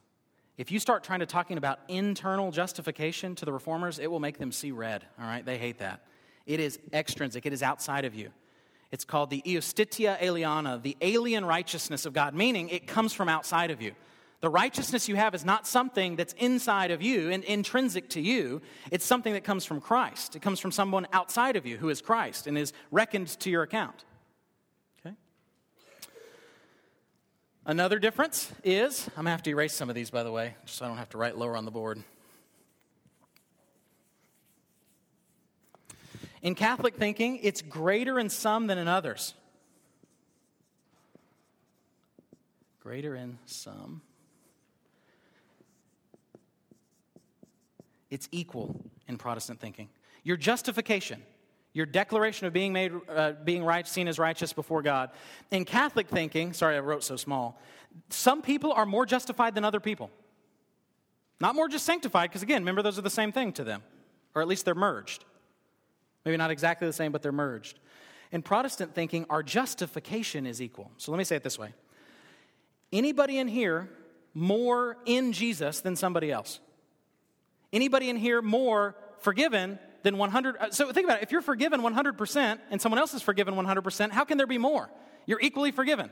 [0.56, 4.38] If you start trying to talking about internal justification to the reformers, it will make
[4.38, 5.04] them see red.
[5.20, 5.44] All right?
[5.44, 6.06] They hate that.
[6.46, 8.30] It is extrinsic, it is outside of you.
[8.92, 13.72] It's called the iustitia aliena, the alien righteousness of God, meaning it comes from outside
[13.72, 13.92] of you.
[14.44, 18.60] The righteousness you have is not something that's inside of you and intrinsic to you.
[18.90, 20.36] It's something that comes from Christ.
[20.36, 23.62] It comes from someone outside of you who is Christ and is reckoned to your
[23.62, 24.04] account.
[25.00, 25.16] Okay?
[27.64, 30.56] Another difference is I'm going to have to erase some of these, by the way,
[30.66, 32.04] just so I don't have to write lower on the board.
[36.42, 39.32] In Catholic thinking, it's greater in some than in others.
[42.82, 44.02] Greater in some
[48.10, 49.88] It's equal in Protestant thinking.
[50.22, 51.22] Your justification,
[51.72, 55.10] your declaration of being made uh, being right, seen as righteous before God.
[55.50, 57.60] In Catholic thinking, sorry I wrote so small,
[58.10, 60.10] some people are more justified than other people.
[61.40, 63.82] Not more just sanctified, because again, remember those are the same thing to them,
[64.34, 65.24] or at least they're merged.
[66.24, 67.80] Maybe not exactly the same, but they're merged.
[68.32, 70.90] In Protestant thinking, our justification is equal.
[70.96, 71.74] So let me say it this way
[72.92, 73.88] anybody in here
[74.34, 76.60] more in Jesus than somebody else?
[77.74, 80.56] Anybody in here more forgiven than 100?
[80.56, 81.24] Uh, so think about it.
[81.24, 84.88] If you're forgiven 100% and someone else is forgiven 100%, how can there be more?
[85.26, 86.10] You're equally forgiven.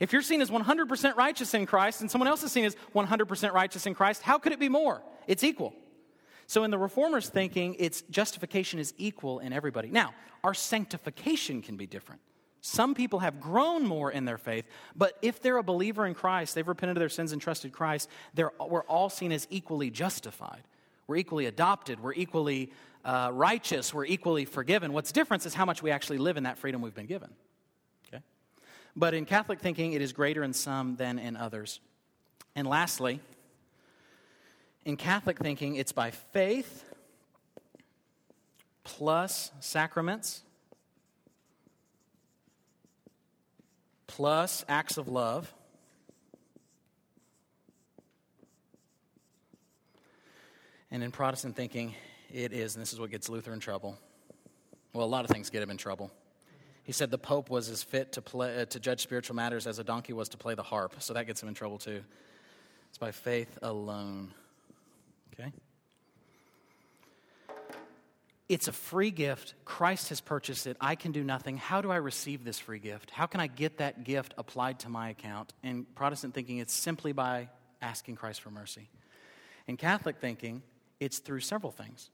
[0.00, 3.52] If you're seen as 100% righteous in Christ and someone else is seen as 100%
[3.52, 5.02] righteous in Christ, how could it be more?
[5.26, 5.74] It's equal.
[6.46, 9.90] So in the reformers' thinking, it's justification is equal in everybody.
[9.90, 12.22] Now, our sanctification can be different.
[12.62, 14.64] Some people have grown more in their faith,
[14.96, 18.08] but if they're a believer in Christ, they've repented of their sins and trusted Christ,
[18.34, 20.62] we're all seen as equally justified.
[21.06, 22.00] We're equally adopted.
[22.00, 22.72] We're equally
[23.04, 23.92] uh, righteous.
[23.92, 24.92] We're equally forgiven.
[24.92, 27.30] What's different is how much we actually live in that freedom we've been given.
[28.08, 28.22] Okay?
[28.94, 31.80] But in Catholic thinking, it is greater in some than in others.
[32.54, 33.20] And lastly,
[34.84, 36.84] in Catholic thinking, it's by faith
[38.84, 40.42] plus sacraments
[44.08, 45.52] plus acts of love
[50.92, 51.94] And in Protestant thinking,
[52.30, 53.98] it is, and this is what gets Luther in trouble.
[54.92, 56.12] Well, a lot of things get him in trouble.
[56.84, 59.78] He said the Pope was as fit to, play, uh, to judge spiritual matters as
[59.78, 62.02] a donkey was to play the harp, so that gets him in trouble too.
[62.90, 64.34] It's by faith alone.
[65.32, 65.50] Okay?
[68.50, 69.54] It's a free gift.
[69.64, 70.76] Christ has purchased it.
[70.78, 71.56] I can do nothing.
[71.56, 73.10] How do I receive this free gift?
[73.10, 75.54] How can I get that gift applied to my account?
[75.62, 77.48] In Protestant thinking, it's simply by
[77.80, 78.90] asking Christ for mercy.
[79.66, 80.62] In Catholic thinking,
[81.02, 82.10] it's through several things,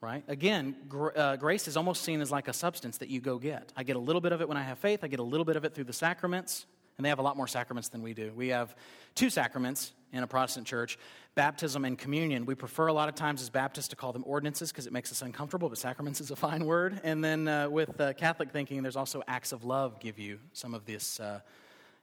[0.00, 0.24] right?
[0.28, 3.72] Again, gr- uh, grace is almost seen as like a substance that you go get.
[3.76, 5.44] I get a little bit of it when I have faith, I get a little
[5.44, 8.14] bit of it through the sacraments, and they have a lot more sacraments than we
[8.14, 8.32] do.
[8.34, 8.74] We have
[9.14, 10.98] two sacraments in a Protestant church
[11.36, 12.44] baptism and communion.
[12.44, 15.12] We prefer a lot of times as Baptists to call them ordinances because it makes
[15.12, 17.00] us uncomfortable, but sacraments is a fine word.
[17.04, 20.74] And then uh, with uh, Catholic thinking, there's also acts of love give you some
[20.74, 21.40] of this uh,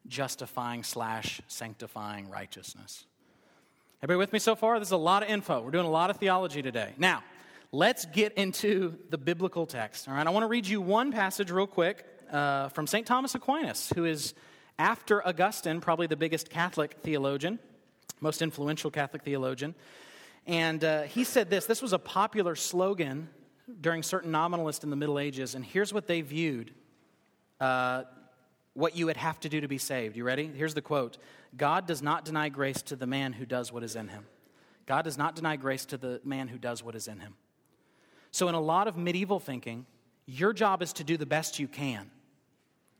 [0.07, 3.05] justifying slash sanctifying righteousness.
[4.03, 4.77] Everybody with me so far?
[4.77, 5.59] This is a lot of info.
[5.59, 6.93] We're doing a lot of theology today.
[6.99, 7.23] Now,
[7.71, 10.07] let's get into the biblical text.
[10.07, 13.07] All right, I want to read you one passage real quick uh, from St.
[13.07, 14.35] Thomas Aquinas, who is,
[14.77, 17.57] after Augustine, probably the biggest Catholic theologian,
[18.21, 19.73] most influential Catholic theologian.
[20.45, 23.29] And uh, he said this this was a popular slogan
[23.81, 26.71] during certain nominalists in the Middle Ages, and here's what they viewed
[27.59, 28.03] uh,
[28.77, 30.15] what you would have to do to be saved.
[30.15, 30.45] You ready?
[30.45, 31.17] Here's the quote
[31.55, 34.25] God does not deny grace to the man who does what is in him.
[34.85, 37.33] God does not deny grace to the man who does what is in him.
[38.31, 39.87] So, in a lot of medieval thinking,
[40.27, 42.11] your job is to do the best you can.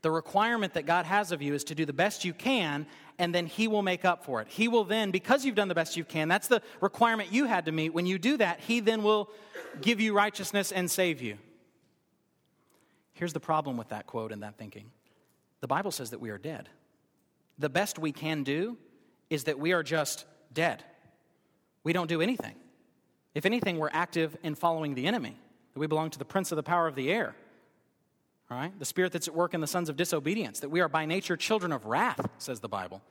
[0.02, 2.86] The requirement that God has of you is to do the best you can,
[3.18, 4.48] and then He will make up for it.
[4.48, 7.66] He will then, because you've done the best you can, that's the requirement you had
[7.66, 7.94] to meet.
[7.94, 9.30] When you do that, He then will
[9.80, 11.38] give you righteousness and save you.
[13.12, 14.90] Here's the problem with that quote and that thinking
[15.60, 16.68] the Bible says that we are dead.
[17.58, 18.76] The best we can do
[19.30, 20.84] is that we are just dead.
[21.82, 22.54] We don't do anything.
[23.34, 25.36] If anything, we're active in following the enemy,
[25.74, 27.34] that we belong to the prince of the power of the air.
[28.50, 28.76] All right?
[28.78, 31.36] The spirit that's at work in the sons of disobedience, that we are by nature
[31.36, 33.02] children of wrath, says the Bible.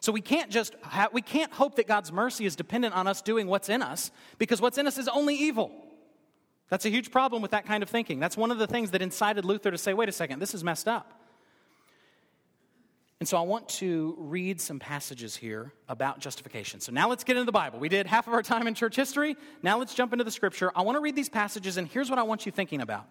[0.00, 3.20] So we can't just ha- we can't hope that God's mercy is dependent on us
[3.20, 5.72] doing what's in us because what's in us is only evil.
[6.68, 8.20] That's a huge problem with that kind of thinking.
[8.20, 10.62] That's one of the things that incited Luther to say, "Wait a second, this is
[10.62, 11.20] messed up."
[13.20, 16.78] And so I want to read some passages here about justification.
[16.78, 17.80] So now let's get into the Bible.
[17.80, 19.36] We did half of our time in church history.
[19.60, 20.70] Now let's jump into the scripture.
[20.76, 23.06] I want to read these passages, and here's what I want you thinking about.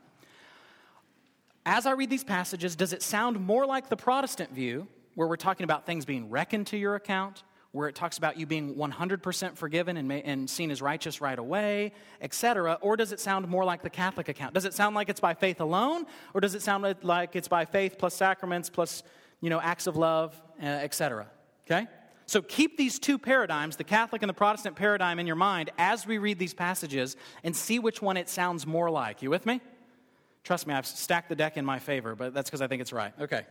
[1.66, 5.36] As I read these passages, does it sound more like the Protestant view, where we're
[5.36, 7.44] talking about things being reckoned to your account,
[7.74, 11.92] where it talks about you being 100% forgiven and, and seen as righteous right away,
[12.22, 14.54] etc., or does it sound more like the Catholic account?
[14.54, 17.66] Does it sound like it's by faith alone, or does it sound like it's by
[17.66, 19.04] faith plus sacraments plus
[19.42, 21.28] you know, acts of love, uh, etc.
[21.66, 21.88] Okay?
[22.26, 26.06] So keep these two paradigms, the Catholic and the Protestant paradigm, in your mind as
[26.06, 29.22] we read these passages and see which one it sounds more like.
[29.22, 29.62] You with me?
[30.44, 32.94] Trust me, I've stacked the deck in my favor, but that's because I think it's
[32.94, 33.14] right.
[33.20, 33.46] Okay.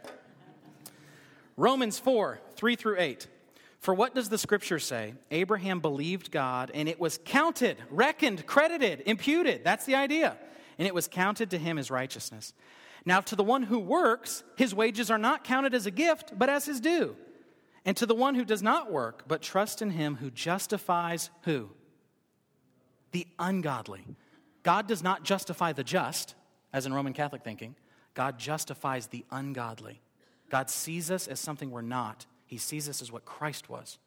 [1.57, 3.27] Romans 4 3 through 8.
[3.81, 5.15] For what does the scripture say?
[5.31, 9.63] Abraham believed God, and it was counted, reckoned, credited, imputed.
[9.65, 10.37] That's the idea.
[10.79, 12.53] And it was counted to him as righteousness.
[13.07, 16.51] Now, to the one who works, his wages are not counted as a gift, but
[16.51, 17.17] as his due.
[17.85, 21.71] And to the one who does not work, but trust in him who justifies who?
[23.13, 24.05] The ungodly.
[24.65, 26.35] God does not justify the just,
[26.73, 27.77] as in Roman Catholic thinking.
[28.15, 30.01] God justifies the ungodly.
[30.51, 33.99] God sees us as something we're not, He sees us as what Christ was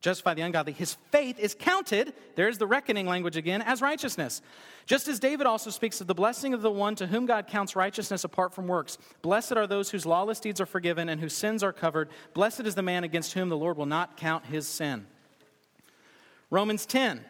[0.00, 4.42] justify the ungodly, his faith is counted, there's the reckoning language again, as righteousness.
[4.86, 7.76] Just as David also speaks of the blessing of the one to whom God counts
[7.76, 8.96] righteousness apart from works.
[9.22, 12.08] Blessed are those whose lawless deeds are forgiven and whose sins are covered.
[12.32, 15.06] Blessed is the man against whom the Lord will not count his sin.
[16.50, 17.24] Romans 10,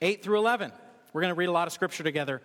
[0.00, 0.72] 8 through 11.
[1.12, 2.40] We're going to read a lot of scripture together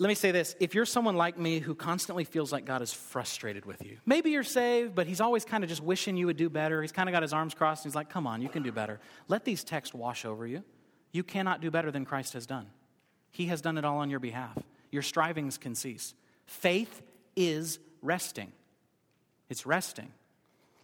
[0.00, 2.90] let me say this if you're someone like me who constantly feels like God is
[2.90, 6.38] frustrated with you, maybe you're saved, but He's always kind of just wishing you would
[6.38, 6.80] do better.
[6.80, 8.72] He's kind of got His arms crossed and He's like, come on, you can do
[8.72, 8.98] better.
[9.28, 10.64] Let these texts wash over you.
[11.12, 12.66] You cannot do better than Christ has done.
[13.30, 14.56] He has done it all on your behalf.
[14.90, 16.14] Your strivings can cease.
[16.46, 17.02] Faith
[17.36, 18.52] is resting.
[19.50, 20.10] It's resting.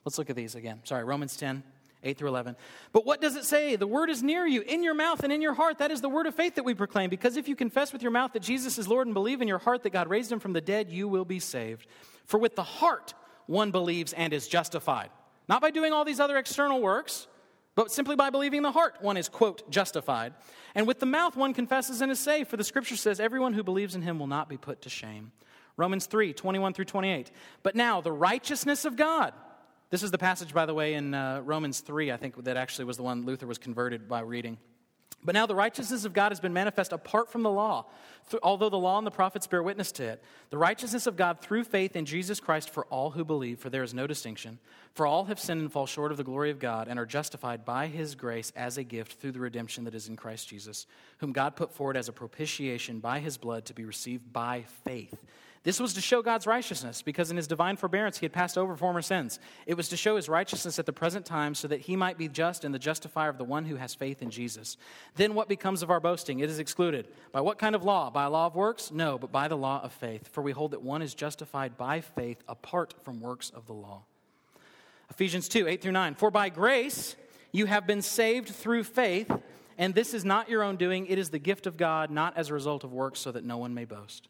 [0.04, 0.80] Let's look at these again.
[0.84, 1.62] Sorry, Romans 10,
[2.06, 2.56] 8 through 11.
[2.92, 3.76] But what does it say?
[3.76, 5.78] The word is near you, in your mouth and in your heart.
[5.78, 7.10] That is the word of faith that we proclaim.
[7.10, 9.58] Because if you confess with your mouth that Jesus is Lord and believe in your
[9.58, 11.86] heart that God raised him from the dead, you will be saved.
[12.24, 13.14] For with the heart
[13.46, 15.10] one believes and is justified.
[15.48, 17.26] Not by doing all these other external works,
[17.74, 20.32] but simply by believing the heart one is, quote, justified.
[20.74, 22.48] And with the mouth one confesses and is saved.
[22.48, 25.32] For the scripture says, everyone who believes in him will not be put to shame.
[25.76, 27.30] Romans 3, 21 through 28.
[27.62, 29.34] But now the righteousness of God
[29.90, 32.86] this is the passage, by the way, in uh, Romans 3, I think, that actually
[32.86, 34.58] was the one Luther was converted by reading.
[35.24, 37.86] But now the righteousness of God has been manifest apart from the law,
[38.44, 40.22] although the law and the prophets bear witness to it.
[40.50, 43.82] The righteousness of God through faith in Jesus Christ for all who believe, for there
[43.82, 44.60] is no distinction.
[44.94, 47.64] For all have sinned and fall short of the glory of God and are justified
[47.64, 50.86] by his grace as a gift through the redemption that is in Christ Jesus,
[51.18, 55.24] whom God put forward as a propitiation by his blood to be received by faith.
[55.66, 58.76] This was to show God's righteousness, because in his divine forbearance he had passed over
[58.76, 59.40] former sins.
[59.66, 62.28] It was to show his righteousness at the present time, so that he might be
[62.28, 64.76] just and the justifier of the one who has faith in Jesus.
[65.16, 66.38] Then what becomes of our boasting?
[66.38, 67.08] It is excluded.
[67.32, 68.10] By what kind of law?
[68.10, 68.92] By a law of works?
[68.92, 70.28] No, but by the law of faith.
[70.28, 74.04] For we hold that one is justified by faith apart from works of the law.
[75.10, 76.14] Ephesians 2 8 through 9.
[76.14, 77.16] For by grace
[77.50, 79.32] you have been saved through faith,
[79.76, 82.50] and this is not your own doing, it is the gift of God, not as
[82.50, 84.28] a result of works, so that no one may boast.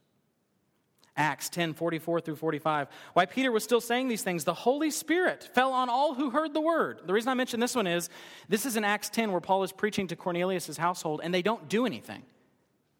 [1.16, 2.88] Acts 10 44 through 45.
[3.14, 6.52] Why Peter was still saying these things, the Holy Spirit fell on all who heard
[6.52, 7.00] the word.
[7.06, 8.08] The reason I mention this one is
[8.48, 11.68] this is in Acts 10 where Paul is preaching to Cornelius' household, and they don't
[11.68, 12.22] do anything.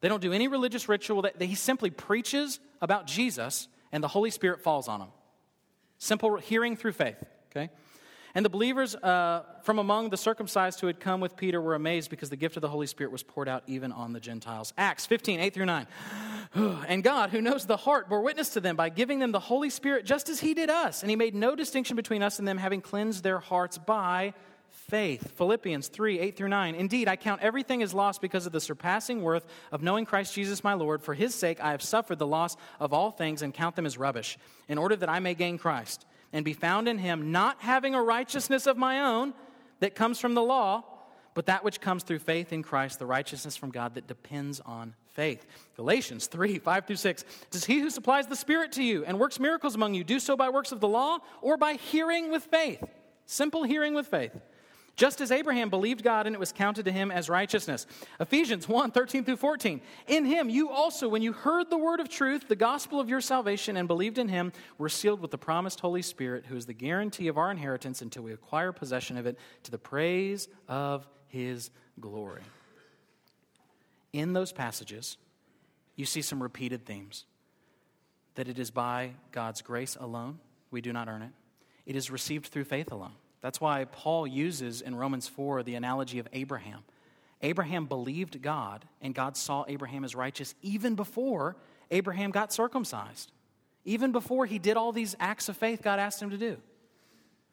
[0.01, 1.23] They don't do any religious ritual.
[1.23, 5.09] That He simply preaches about Jesus, and the Holy Spirit falls on them.
[5.99, 7.71] Simple hearing through faith, okay?
[8.37, 12.11] And the believers uh, from among the circumcised who had come with Peter were amazed
[12.11, 14.75] because the gift of the Holy Spirit was poured out even on the Gentiles.
[14.77, 15.87] Acts 15, 8 through 9.
[16.89, 19.71] and God, who knows the heart, bore witness to them by giving them the Holy
[19.71, 21.03] Spirit just as He did us.
[21.03, 24.35] And He made no distinction between us and them, having cleansed their hearts by
[24.71, 25.33] faith.
[25.37, 26.75] Philippians 3 8 through 9.
[26.75, 30.65] Indeed, I count everything as lost because of the surpassing worth of knowing Christ Jesus
[30.65, 31.03] my Lord.
[31.03, 33.99] For his sake, I have suffered the loss of all things and count them as
[33.99, 34.39] rubbish,
[34.69, 38.03] in order that I may gain Christ and be found in him, not having a
[38.03, 39.35] righteousness of my own
[39.81, 40.85] that comes from the law,
[41.37, 44.95] but that which comes through faith in Christ, the righteousness from God that depends on
[45.13, 45.45] faith.
[45.77, 47.25] Galatians 3 5 through 6.
[47.51, 50.35] Does he who supplies the Spirit to you and works miracles among you do so
[50.35, 52.83] by works of the law or by hearing with faith?
[53.27, 54.33] Simple hearing with faith.
[54.97, 57.87] Just as Abraham believed God and it was counted to him as righteousness.
[58.19, 59.83] Ephesians 1 13 through 14.
[60.07, 63.21] In him, you also, when you heard the word of truth, the gospel of your
[63.21, 66.73] salvation, and believed in him, were sealed with the promised Holy Spirit, who is the
[66.73, 71.71] guarantee of our inheritance until we acquire possession of it to the praise of his
[72.01, 72.43] glory.
[74.13, 75.17] In those passages,
[75.95, 77.25] you see some repeated themes
[78.35, 80.39] that it is by God's grace alone,
[80.71, 81.33] we do not earn it,
[81.87, 83.15] it is received through faith alone.
[83.41, 86.81] That's why Paul uses in Romans 4 the analogy of Abraham.
[87.43, 91.57] Abraham believed God, and God saw Abraham as righteous even before
[91.91, 93.31] Abraham got circumcised.
[93.85, 96.57] Even before he did all these acts of faith God asked him to do.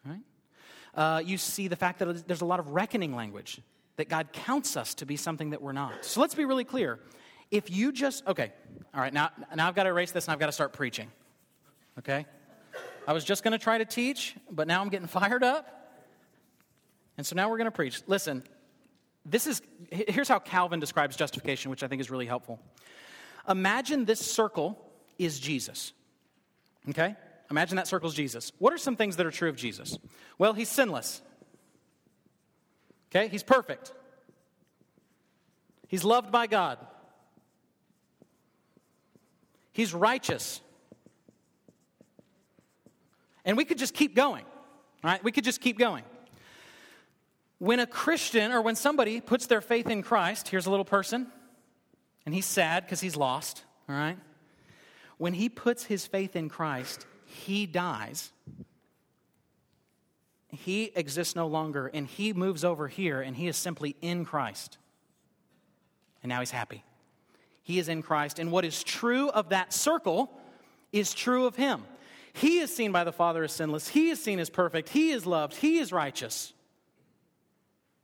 [0.05, 0.21] Right?
[0.96, 3.60] Uh, you see the fact that there's a lot of reckoning language,
[3.98, 6.06] that God counts us to be something that we're not.
[6.06, 7.00] So let's be really clear.
[7.52, 8.52] If you just, okay,
[8.94, 11.12] all right, now, now I've got to erase this and I've got to start preaching.
[12.00, 12.26] Okay?
[13.08, 15.68] I was just going to try to teach, but now I'm getting fired up.
[17.18, 18.02] And so now we're going to preach.
[18.08, 18.44] Listen,
[19.26, 22.60] this is here's how Calvin describes justification, which I think is really helpful.
[23.48, 24.80] Imagine this circle
[25.18, 25.94] is Jesus.
[26.89, 27.16] Okay?
[27.52, 28.52] Imagine that circles Jesus.
[28.58, 29.98] What are some things that are true of Jesus?
[30.38, 31.22] Well, he's sinless.
[33.12, 33.28] Okay?
[33.28, 33.91] He's perfect.
[35.88, 36.80] He's loved by God.
[39.72, 40.62] He's righteous.
[43.46, 44.46] And we could just keep going.
[45.04, 45.24] Right?
[45.24, 46.04] We could just keep going.
[47.60, 51.28] When a Christian or when somebody puts their faith in Christ, here's a little person,
[52.26, 54.18] and he's sad because he's lost, all right?
[55.18, 58.32] When he puts his faith in Christ, he dies.
[60.50, 64.78] He exists no longer, and he moves over here, and he is simply in Christ.
[66.22, 66.84] And now he's happy.
[67.64, 70.30] He is in Christ, and what is true of that circle
[70.92, 71.84] is true of him.
[72.34, 75.26] He is seen by the Father as sinless, he is seen as perfect, he is
[75.26, 76.54] loved, he is righteous.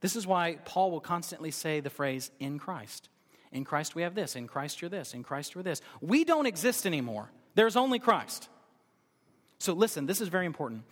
[0.01, 3.09] This is why Paul will constantly say the phrase, in Christ.
[3.51, 4.35] In Christ we have this.
[4.35, 5.13] In Christ you're this.
[5.13, 5.81] In Christ you're this.
[6.01, 7.31] We don't exist anymore.
[7.55, 8.47] There's only Christ.
[9.59, 10.83] So listen, this is very important.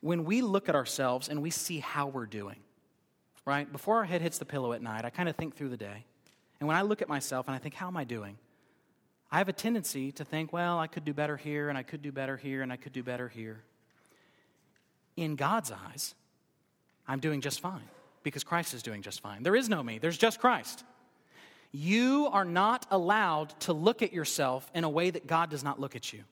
[0.00, 2.56] When we look at ourselves and we see how we're doing,
[3.44, 3.70] right?
[3.70, 6.04] Before our head hits the pillow at night, I kind of think through the day.
[6.58, 8.38] And when I look at myself and I think, how am I doing?
[9.30, 12.00] I have a tendency to think, well, I could do better here, and I could
[12.00, 13.60] do better here, and I could do better here.
[15.16, 16.14] In God's eyes,
[17.08, 17.88] I'm doing just fine
[18.22, 19.42] because Christ is doing just fine.
[19.42, 20.84] There is no me, there's just Christ.
[21.72, 25.80] You are not allowed to look at yourself in a way that God does not
[25.80, 26.22] look at you.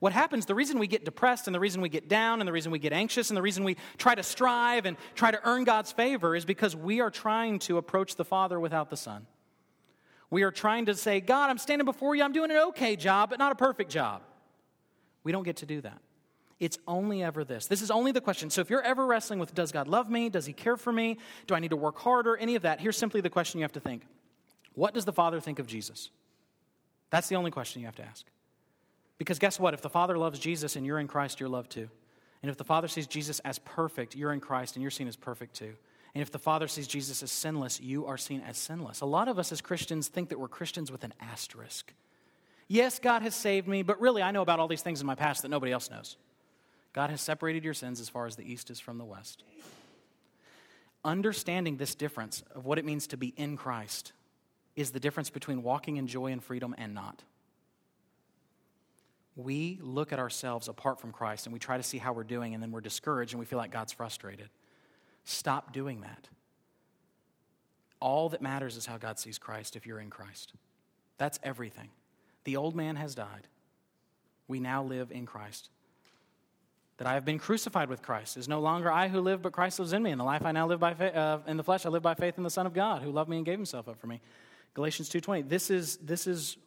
[0.00, 2.52] What happens, the reason we get depressed and the reason we get down and the
[2.52, 5.64] reason we get anxious and the reason we try to strive and try to earn
[5.64, 9.26] God's favor is because we are trying to approach the Father without the Son.
[10.30, 13.28] We are trying to say, God, I'm standing before you, I'm doing an okay job,
[13.28, 14.22] but not a perfect job.
[15.22, 16.00] We don't get to do that.
[16.60, 17.66] It's only ever this.
[17.66, 18.48] This is only the question.
[18.48, 20.30] So if you're ever wrestling with, does God love me?
[20.30, 21.18] Does he care for me?
[21.46, 22.36] Do I need to work harder?
[22.36, 24.06] Any of that, here's simply the question you have to think
[24.74, 26.10] What does the Father think of Jesus?
[27.10, 28.24] That's the only question you have to ask.
[29.20, 29.74] Because guess what?
[29.74, 31.90] If the Father loves Jesus and you're in Christ, you're loved too.
[32.42, 35.14] And if the Father sees Jesus as perfect, you're in Christ and you're seen as
[35.14, 35.74] perfect too.
[36.14, 39.02] And if the Father sees Jesus as sinless, you are seen as sinless.
[39.02, 41.92] A lot of us as Christians think that we're Christians with an asterisk.
[42.66, 45.16] Yes, God has saved me, but really I know about all these things in my
[45.16, 46.16] past that nobody else knows.
[46.94, 49.44] God has separated your sins as far as the east is from the west.
[51.04, 54.14] Understanding this difference of what it means to be in Christ
[54.76, 57.22] is the difference between walking in joy and freedom and not.
[59.36, 62.54] We look at ourselves apart from Christ and we try to see how we're doing,
[62.54, 64.48] and then we're discouraged and we feel like God's frustrated.
[65.24, 66.28] Stop doing that.
[68.00, 70.54] All that matters is how God sees Christ if you're in Christ.
[71.18, 71.90] That's everything.
[72.44, 73.46] The old man has died.
[74.48, 75.68] We now live in Christ
[77.00, 78.36] that I have been crucified with Christ.
[78.36, 80.10] is no longer I who live, but Christ lives in me.
[80.10, 82.12] And the life I now live by faith, uh, in the flesh, I live by
[82.12, 84.20] faith in the Son of God, who loved me and gave himself up for me.
[84.74, 85.48] Galatians 2.20.
[85.48, 86.58] This is, this, is,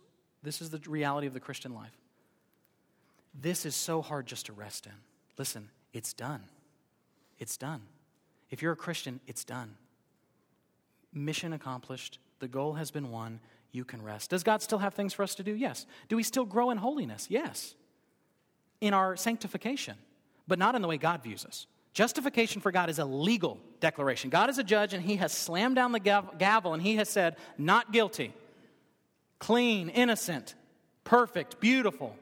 [0.42, 1.96] this is the reality of the Christian life.
[3.34, 4.94] This is so hard just to rest in.
[5.38, 6.44] Listen, it's done.
[7.40, 7.82] It's done.
[8.50, 9.76] If you're a Christian, it's done.
[11.12, 12.20] Mission accomplished.
[12.40, 13.40] The goal has been won.
[13.72, 14.30] You can rest.
[14.30, 15.56] Does God still have things for us to do?
[15.56, 15.86] Yes.
[16.10, 17.28] Do we still grow in holiness?
[17.30, 17.74] Yes.
[18.82, 19.96] In our sanctification
[20.48, 21.68] but not in the way God views us.
[21.94, 24.30] Justification for God is a legal declaration.
[24.30, 27.36] God is a judge, and He has slammed down the gavel and He has said,
[27.58, 28.34] not guilty,
[29.40, 30.56] clean, innocent,
[31.04, 32.16] perfect, beautiful.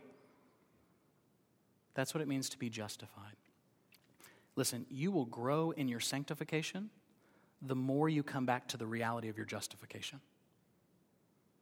[1.94, 3.36] That's what it means to be justified.
[4.56, 6.90] Listen, you will grow in your sanctification
[7.62, 10.20] the more you come back to the reality of your justification.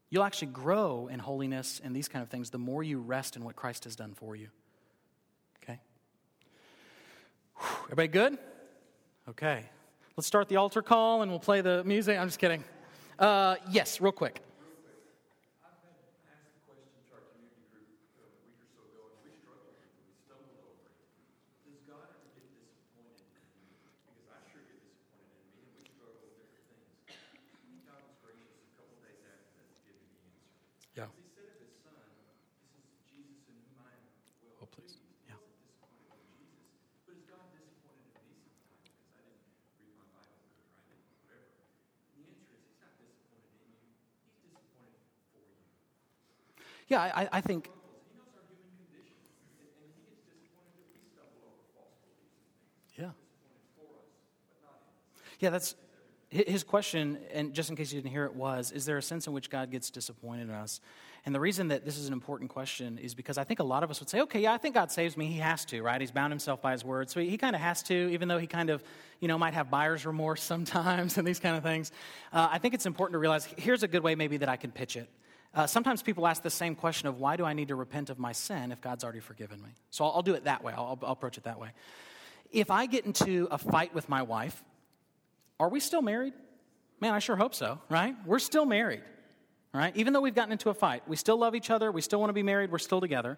[0.10, 3.44] You'll actually grow in holiness and these kind of things the more you rest in
[3.44, 4.48] what Christ has done for you.
[5.64, 5.80] Okay?
[7.84, 8.38] Everybody good?
[9.28, 9.66] Okay.
[10.18, 12.18] Let's start the altar call and we'll play the music.
[12.18, 12.64] I'm just kidding.
[13.20, 14.42] Uh, yes, real quick.
[46.90, 47.70] Yeah, I, I think.
[52.98, 53.12] Yeah.
[55.40, 55.76] Yeah, that's
[56.30, 59.26] his question, and just in case you didn't hear it, was Is there a sense
[59.26, 60.82] in which God gets disappointed in us?
[61.26, 63.84] And the reason that this is an important question is because I think a lot
[63.84, 65.26] of us would say, okay, yeah, I think God saves me.
[65.26, 66.00] He has to, right?
[66.00, 67.10] He's bound himself by his word.
[67.10, 68.82] So he, he kind of has to, even though he kind of,
[69.20, 71.92] you know, might have buyer's remorse sometimes and these kind of things.
[72.32, 74.72] Uh, I think it's important to realize here's a good way maybe that I can
[74.72, 75.10] pitch it.
[75.54, 78.20] Uh, sometimes people ask the same question of why do I need to repent of
[78.20, 79.70] my sin if God's already forgiven me?
[79.90, 80.74] So I'll, I'll do it that way.
[80.74, 81.70] I'll, I'll approach it that way.
[82.52, 84.64] If I get into a fight with my wife,
[85.60, 86.34] are we still married?
[87.00, 88.16] Man, I sure hope so, right?
[88.26, 89.02] We're still married,
[89.74, 89.96] right?
[89.96, 92.30] Even though we've gotten into a fight, we still love each other, we still want
[92.30, 93.38] to be married, we're still together.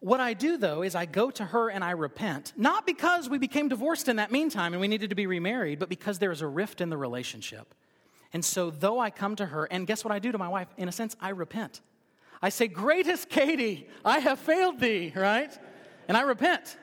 [0.00, 3.38] What I do, though, is I go to her and I repent, not because we
[3.38, 6.42] became divorced in that meantime and we needed to be remarried, but because there is
[6.42, 7.74] a rift in the relationship.
[8.32, 10.68] And so, though I come to her, and guess what I do to my wife?
[10.76, 11.80] In a sense, I repent.
[12.42, 15.56] I say, Greatest Katie, I have failed thee, right?
[16.08, 16.76] And I repent.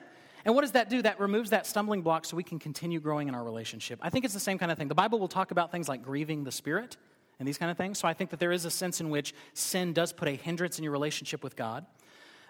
[0.44, 1.00] And what does that do?
[1.02, 3.98] That removes that stumbling block so we can continue growing in our relationship.
[4.02, 4.88] I think it's the same kind of thing.
[4.88, 6.96] The Bible will talk about things like grieving the Spirit
[7.38, 7.98] and these kind of things.
[7.98, 10.78] So I think that there is a sense in which sin does put a hindrance
[10.78, 11.86] in your relationship with God.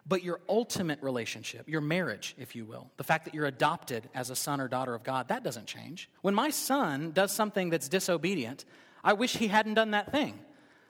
[0.06, 4.28] But your ultimate relationship, your marriage, if you will, the fact that you're adopted as
[4.28, 6.10] a son or daughter of God, that doesn't change.
[6.20, 8.66] When my son does something that's disobedient,
[9.02, 10.38] I wish he hadn't done that thing.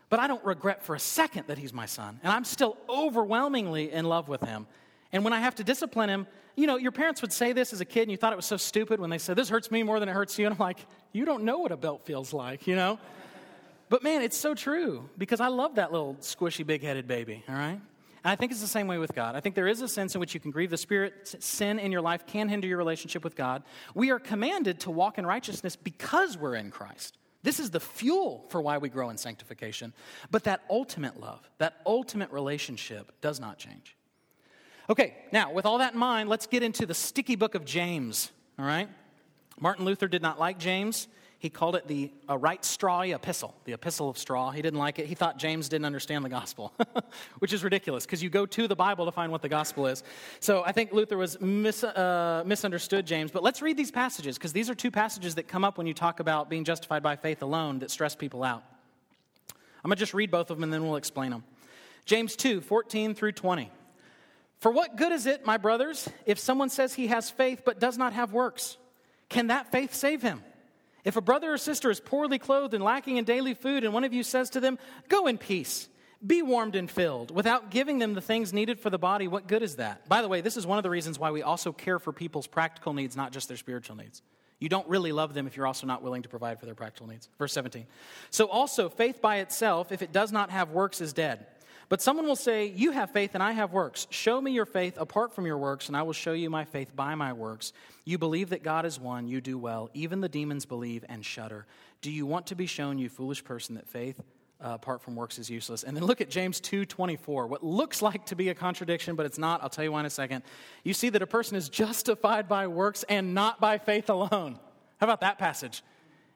[0.08, 2.20] But I don't regret for a second that he's my son.
[2.22, 4.66] And I'm still overwhelmingly in love with him.
[5.12, 7.80] And when I have to discipline him, you know, your parents would say this as
[7.80, 9.82] a kid and you thought it was so stupid when they said, This hurts me
[9.82, 10.46] more than it hurts you.
[10.46, 10.78] And I'm like,
[11.12, 12.98] You don't know what a belt feels like, you know?
[13.88, 17.54] But man, it's so true because I love that little squishy, big headed baby, all
[17.54, 17.80] right?
[18.24, 19.36] And I think it's the same way with God.
[19.36, 21.36] I think there is a sense in which you can grieve the Spirit.
[21.40, 23.62] Sin in your life can hinder your relationship with God.
[23.94, 27.18] We are commanded to walk in righteousness because we're in Christ.
[27.42, 29.92] This is the fuel for why we grow in sanctification.
[30.30, 33.94] But that ultimate love, that ultimate relationship does not change.
[34.88, 38.32] Okay, now with all that in mind, let's get into the sticky book of James,
[38.58, 38.88] all right?
[39.60, 41.08] Martin Luther did not like James.
[41.38, 44.50] He called it the uh, right straw epistle, the epistle of straw.
[44.50, 45.06] He didn't like it.
[45.06, 46.72] He thought James didn't understand the gospel,
[47.38, 50.02] which is ridiculous because you go to the Bible to find what the gospel is.
[50.40, 53.30] So I think Luther was mis- uh, misunderstood James.
[53.30, 55.94] But let's read these passages because these are two passages that come up when you
[55.94, 58.62] talk about being justified by faith alone that stress people out.
[59.84, 61.44] I'm going to just read both of them and then we'll explain them.
[62.06, 63.70] James 2 14 through 20.
[64.60, 67.98] For what good is it, my brothers, if someone says he has faith but does
[67.98, 68.78] not have works?
[69.28, 70.42] Can that faith save him?
[71.04, 74.04] If a brother or sister is poorly clothed and lacking in daily food, and one
[74.04, 74.78] of you says to them,
[75.08, 75.88] Go in peace,
[76.26, 79.62] be warmed and filled, without giving them the things needed for the body, what good
[79.62, 80.08] is that?
[80.08, 82.46] By the way, this is one of the reasons why we also care for people's
[82.46, 84.22] practical needs, not just their spiritual needs.
[84.60, 87.06] You don't really love them if you're also not willing to provide for their practical
[87.06, 87.28] needs.
[87.38, 87.86] Verse 17.
[88.30, 91.46] So also, faith by itself, if it does not have works, is dead.
[91.88, 94.06] But someone will say, You have faith and I have works.
[94.10, 96.94] Show me your faith apart from your works, and I will show you my faith
[96.94, 97.72] by my works.
[98.04, 99.90] You believe that God is one, you do well.
[99.94, 101.66] Even the demons believe and shudder.
[102.00, 104.20] Do you want to be shown, you foolish person, that faith
[104.64, 105.82] uh, apart from works is useless?
[105.82, 107.48] And then look at James 2:24.
[107.48, 109.62] What looks like to be a contradiction, but it's not.
[109.62, 110.42] I'll tell you why in a second.
[110.82, 114.58] You see that a person is justified by works and not by faith alone.
[114.98, 115.82] How about that passage?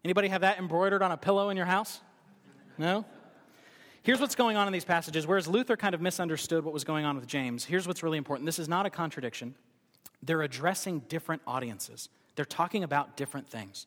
[0.05, 2.01] Anybody have that embroidered on a pillow in your house?
[2.77, 3.05] No?
[4.09, 5.27] Here's what's going on in these passages.
[5.27, 8.47] Whereas Luther kind of misunderstood what was going on with James, here's what's really important.
[8.47, 9.55] This is not a contradiction.
[10.23, 13.87] They're addressing different audiences, they're talking about different things.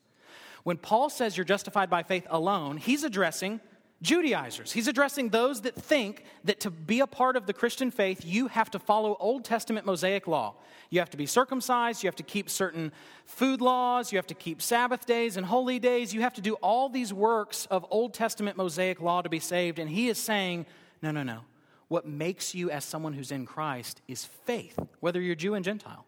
[0.62, 3.58] When Paul says you're justified by faith alone, he's addressing
[4.02, 4.72] Judaizers.
[4.72, 8.48] He's addressing those that think that to be a part of the Christian faith, you
[8.48, 10.54] have to follow Old Testament Mosaic law.
[10.90, 12.92] You have to be circumcised, you have to keep certain
[13.24, 16.54] food laws, you have to keep Sabbath days and holy days, you have to do
[16.54, 19.78] all these works of Old Testament Mosaic law to be saved.
[19.78, 20.66] And he is saying,
[21.00, 21.40] no, no, no.
[21.88, 26.04] What makes you as someone who's in Christ is faith, whether you're Jew and Gentile.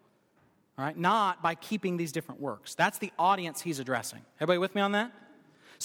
[0.77, 0.97] All right?
[0.97, 2.75] Not by keeping these different works.
[2.75, 4.19] That's the audience he's addressing.
[4.37, 5.11] Everybody with me on that?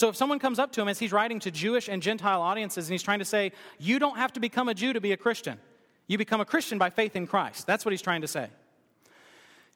[0.01, 2.87] So if someone comes up to him as he's writing to Jewish and Gentile audiences
[2.87, 5.17] and he's trying to say, you don't have to become a Jew to be a
[5.19, 5.59] Christian.
[6.07, 7.67] You become a Christian by faith in Christ.
[7.67, 8.49] That's what he's trying to say.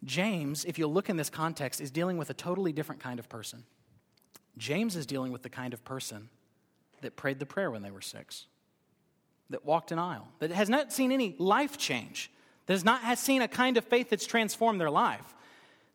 [0.02, 3.28] James, if you look in this context, is dealing with a totally different kind of
[3.28, 3.64] person.
[4.56, 6.30] James is dealing with the kind of person
[7.02, 8.46] that prayed the prayer when they were six,
[9.50, 12.30] that walked an aisle, that has not seen any life change,
[12.64, 15.34] that has not has seen a kind of faith that's transformed their life.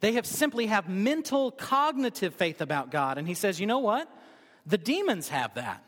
[0.01, 3.17] They have simply have mental cognitive faith about God.
[3.17, 4.07] And he says, you know what?
[4.69, 5.83] The demons have that.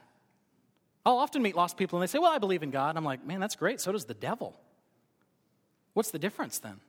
[1.05, 2.97] I'll often meet lost people and they say, Well, I believe in God.
[2.97, 3.79] I'm like, Man, that's great.
[3.79, 4.55] So does the devil.
[5.93, 6.79] What's the difference then?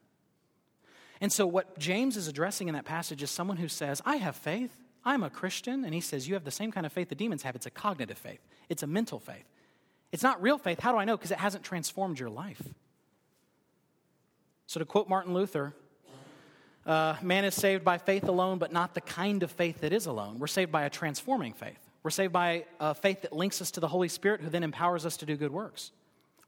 [1.20, 4.36] And so, what James is addressing in that passage is someone who says, I have
[4.36, 4.72] faith.
[5.04, 5.84] I'm a Christian.
[5.84, 7.54] And he says, You have the same kind of faith the demons have.
[7.54, 9.44] It's a cognitive faith, it's a mental faith.
[10.10, 10.80] It's not real faith.
[10.80, 11.16] How do I know?
[11.16, 12.60] Because it hasn't transformed your life.
[14.66, 15.74] So, to quote Martin Luther,
[16.86, 20.06] uh, man is saved by faith alone, but not the kind of faith that is
[20.06, 20.38] alone.
[20.38, 21.78] We're saved by a transforming faith.
[22.02, 25.06] We're saved by a faith that links us to the Holy Spirit, who then empowers
[25.06, 25.92] us to do good works.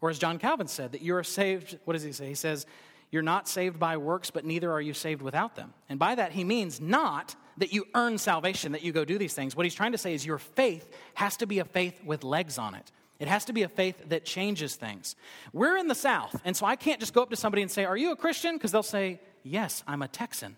[0.01, 2.27] Or as John Calvin said, that you are saved, what does he say?
[2.27, 2.67] He says,
[3.11, 5.73] You're not saved by works, but neither are you saved without them.
[5.89, 9.35] And by that, he means not that you earn salvation, that you go do these
[9.35, 9.55] things.
[9.55, 12.59] What he's trying to say is your faith has to be a faith with legs
[12.59, 12.91] on it.
[13.21, 15.15] It has to be a faith that changes things.
[15.53, 17.85] We're in the South, and so I can't just go up to somebody and say,
[17.85, 18.57] Are you a Christian?
[18.57, 20.57] Because they'll say, Yes, I'm a Texan,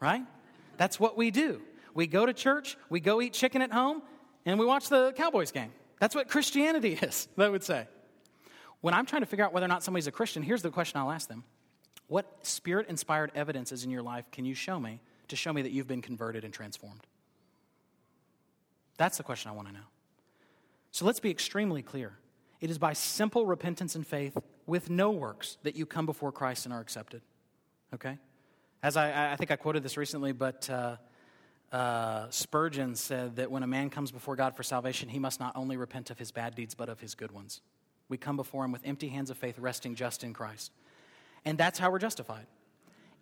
[0.00, 0.22] right?
[0.76, 1.60] That's what we do.
[1.94, 4.02] We go to church, we go eat chicken at home,
[4.46, 5.72] and we watch the Cowboys game.
[6.00, 7.86] That's what Christianity is, I would say.
[8.80, 11.00] When I'm trying to figure out whether or not somebody's a Christian, here's the question
[11.00, 11.44] I'll ask them
[12.06, 15.72] What spirit inspired evidences in your life can you show me to show me that
[15.72, 17.06] you've been converted and transformed?
[18.96, 19.80] That's the question I want to know.
[20.92, 22.16] So let's be extremely clear.
[22.60, 26.64] It is by simple repentance and faith with no works that you come before Christ
[26.64, 27.20] and are accepted.
[27.92, 28.18] Okay?
[28.82, 30.96] As I, I think I quoted this recently, but uh,
[31.72, 35.52] uh, Spurgeon said that when a man comes before God for salvation, he must not
[35.56, 37.60] only repent of his bad deeds, but of his good ones.
[38.08, 40.70] We come before him with empty hands of faith, resting just in Christ.
[41.44, 42.46] And that's how we're justified.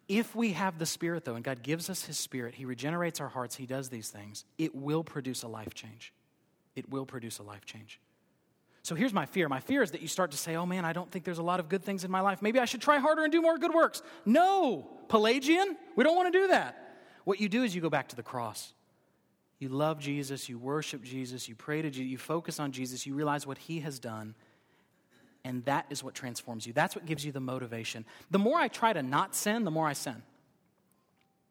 [0.09, 3.29] If we have the Spirit, though, and God gives us His Spirit, He regenerates our
[3.29, 6.13] hearts, He does these things, it will produce a life change
[6.75, 8.01] it will produce a life change.
[8.83, 9.49] So here's my fear.
[9.49, 11.43] My fear is that you start to say, oh man, I don't think there's a
[11.43, 12.43] lot of good things in my life.
[12.43, 14.03] Maybe I should try harder and do more good works.
[14.27, 16.84] No, Pelagian, we don't want to do that.
[17.25, 18.72] What you do is you go back to the cross.
[19.59, 23.14] You love Jesus, you worship Jesus, you pray to Jesus, you focus on Jesus, you
[23.14, 24.35] realize what he has done,
[25.45, 26.72] and that is what transforms you.
[26.72, 28.05] That's what gives you the motivation.
[28.31, 30.22] The more I try to not sin, the more I sin.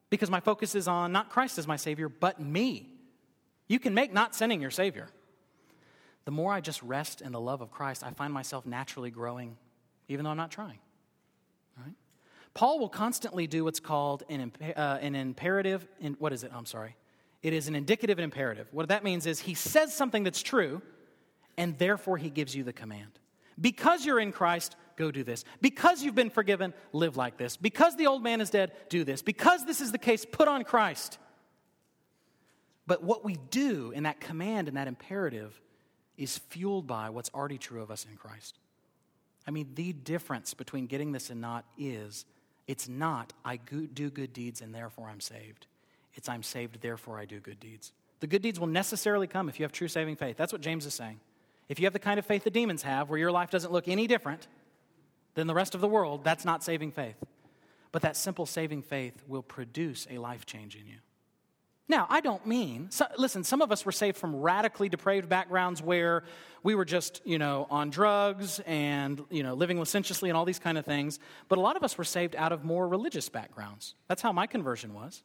[0.10, 2.90] Because my focus is on not Christ as my Savior, but me.
[3.68, 5.08] You can make not sinning your Savior.
[6.26, 9.58] The more I just rest in the love of Christ, I find myself naturally growing,
[10.08, 10.80] even though I'm not trying.
[12.54, 16.52] Paul will constantly do what's called an, uh, an imperative, in, what is it?
[16.54, 16.96] I'm sorry.
[17.42, 18.68] It is an indicative and imperative.
[18.72, 20.82] What that means is he says something that's true,
[21.58, 23.20] and therefore he gives you the command.
[23.60, 25.44] Because you're in Christ, go do this.
[25.62, 27.58] Because you've been forgiven, live like this.
[27.58, 29.22] Because the old man is dead, do this.
[29.22, 31.18] Because this is the case, put on Christ.
[32.86, 35.60] But what we do in that command and that imperative
[36.18, 38.60] is fueled by what's already true of us in Christ.
[39.48, 42.26] I mean, the difference between getting this and not is
[42.68, 45.68] it's not I do good deeds and therefore I'm saved.
[46.16, 47.92] It's I'm saved, therefore I do good deeds.
[48.20, 50.38] The good deeds will necessarily come if you have true saving faith.
[50.38, 51.20] That's what James is saying.
[51.68, 53.88] If you have the kind of faith the demons have, where your life doesn't look
[53.88, 54.48] any different
[55.34, 57.16] than the rest of the world, that's not saving faith.
[57.92, 60.98] But that simple saving faith will produce a life change in you.
[61.90, 65.82] Now, I don't mean, so, listen, some of us were saved from radically depraved backgrounds
[65.82, 66.24] where
[66.64, 70.60] we were just, you know, on drugs and, you know, living licentiously and all these
[70.60, 71.20] kind of things.
[71.50, 73.96] But a lot of us were saved out of more religious backgrounds.
[74.08, 75.24] That's how my conversion was.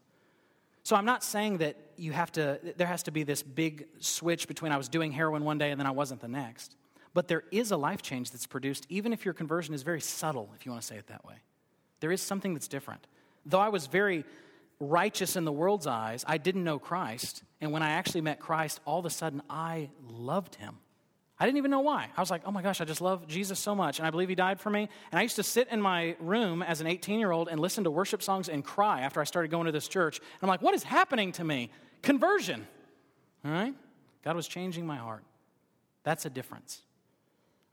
[0.82, 4.48] So I'm not saying that you have to, there has to be this big switch
[4.48, 6.74] between I was doing heroin one day and then I wasn't the next.
[7.14, 10.50] But there is a life change that's produced, even if your conversion is very subtle,
[10.56, 11.34] if you want to say it that way.
[12.00, 13.06] There is something that's different.
[13.46, 14.24] Though I was very
[14.80, 17.42] righteous in the world's eyes, I didn't know Christ.
[17.60, 20.78] And when I actually met Christ, all of a sudden I loved him.
[21.40, 22.08] I didn't even know why.
[22.16, 24.28] I was like, oh my gosh, I just love Jesus so much, and I believe
[24.28, 24.88] he died for me.
[25.12, 27.84] And I used to sit in my room as an 18 year old and listen
[27.84, 30.18] to worship songs and cry after I started going to this church.
[30.18, 31.70] And I'm like, what is happening to me?
[32.02, 32.66] Conversion.
[33.44, 33.74] All right?
[34.24, 35.22] God was changing my heart.
[36.02, 36.82] That's a difference.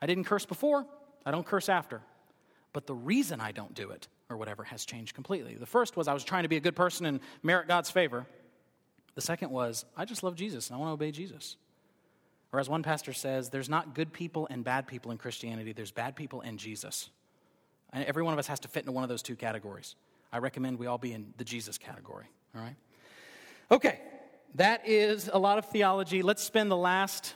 [0.02, 0.86] I didn't curse before,
[1.26, 2.02] I don't curse after.
[2.72, 5.56] But the reason I don't do it, or whatever, has changed completely.
[5.56, 8.26] The first was I was trying to be a good person and merit God's favor.
[9.16, 11.58] The second was I just love Jesus and I want to obey Jesus.
[12.52, 15.92] Or as one pastor says, there's not good people and bad people in Christianity, there's
[15.92, 17.10] bad people and Jesus.
[17.92, 19.96] And every one of us has to fit into one of those two categories.
[20.32, 22.76] I recommend we all be in the Jesus category, all right?
[23.72, 24.00] Okay,
[24.56, 26.22] that is a lot of theology.
[26.22, 27.34] Let's spend the last,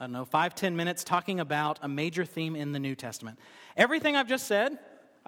[0.00, 3.38] I don't know, five, ten minutes talking about a major theme in the New Testament.
[3.76, 4.78] Everything I've just said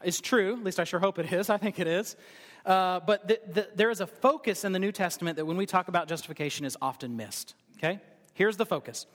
[0.03, 2.17] is true, at least I sure hope it is, I think it is.
[2.65, 5.67] Uh, but the, the, there is a focus in the New Testament that when we
[5.67, 8.01] talk about justification is often missed, okay?
[8.33, 9.07] Here's the focus.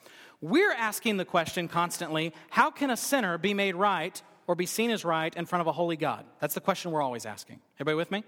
[0.41, 4.91] We're asking the question constantly how can a sinner be made right or be seen
[4.91, 6.25] as right in front of a holy God?
[6.39, 7.59] That's the question we're always asking.
[7.75, 8.23] Everybody with me?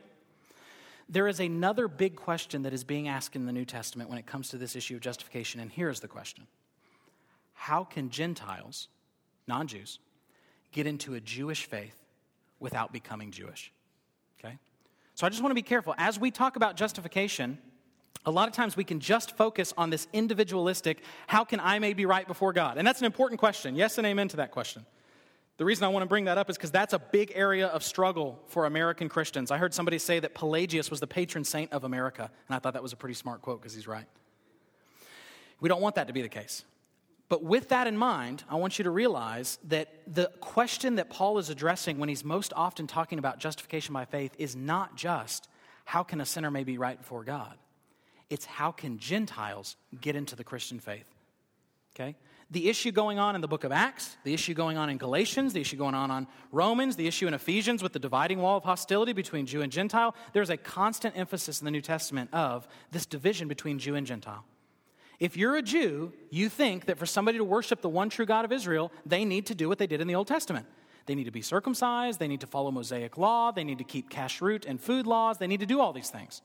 [1.07, 4.25] There is another big question that is being asked in the New Testament when it
[4.25, 6.47] comes to this issue of justification, and here's the question
[7.53, 8.87] How can Gentiles,
[9.47, 9.99] non Jews,
[10.71, 12.00] get into a Jewish faith
[12.61, 13.73] without becoming Jewish?
[14.39, 14.57] Okay?
[15.15, 15.93] So I just want to be careful.
[15.97, 17.57] As we talk about justification,
[18.25, 21.93] a lot of times we can just focus on this individualistic, how can I may
[21.93, 22.77] be right before God?
[22.77, 23.75] And that's an important question.
[23.75, 24.85] Yes and amen to that question.
[25.57, 27.83] The reason I want to bring that up is because that's a big area of
[27.83, 29.51] struggle for American Christians.
[29.51, 32.73] I heard somebody say that Pelagius was the patron saint of America, and I thought
[32.73, 34.05] that was a pretty smart quote because he's right.
[35.59, 36.63] We don't want that to be the case.
[37.31, 41.37] But with that in mind, I want you to realize that the question that Paul
[41.37, 45.47] is addressing when he's most often talking about justification by faith is not just
[45.85, 47.57] how can a sinner may be right before God?
[48.29, 51.05] It's how can Gentiles get into the Christian faith?
[51.95, 52.17] Okay?
[52.49, 55.53] The issue going on in the book of Acts, the issue going on in Galatians,
[55.53, 58.65] the issue going on on Romans, the issue in Ephesians with the dividing wall of
[58.65, 63.05] hostility between Jew and Gentile, there's a constant emphasis in the New Testament of this
[63.05, 64.43] division between Jew and Gentile.
[65.21, 68.43] If you're a Jew, you think that for somebody to worship the one true God
[68.43, 70.65] of Israel, they need to do what they did in the Old Testament.
[71.05, 74.09] They need to be circumcised, they need to follow Mosaic law, they need to keep
[74.09, 76.41] kashrut and food laws, they need to do all these things.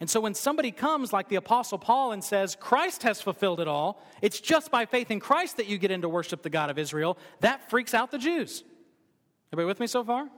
[0.00, 3.68] And so when somebody comes, like the Apostle Paul, and says, Christ has fulfilled it
[3.68, 6.78] all, it's just by faith in Christ that you get into worship the God of
[6.78, 8.64] Israel, that freaks out the Jews.
[9.52, 10.30] Everybody with me so far?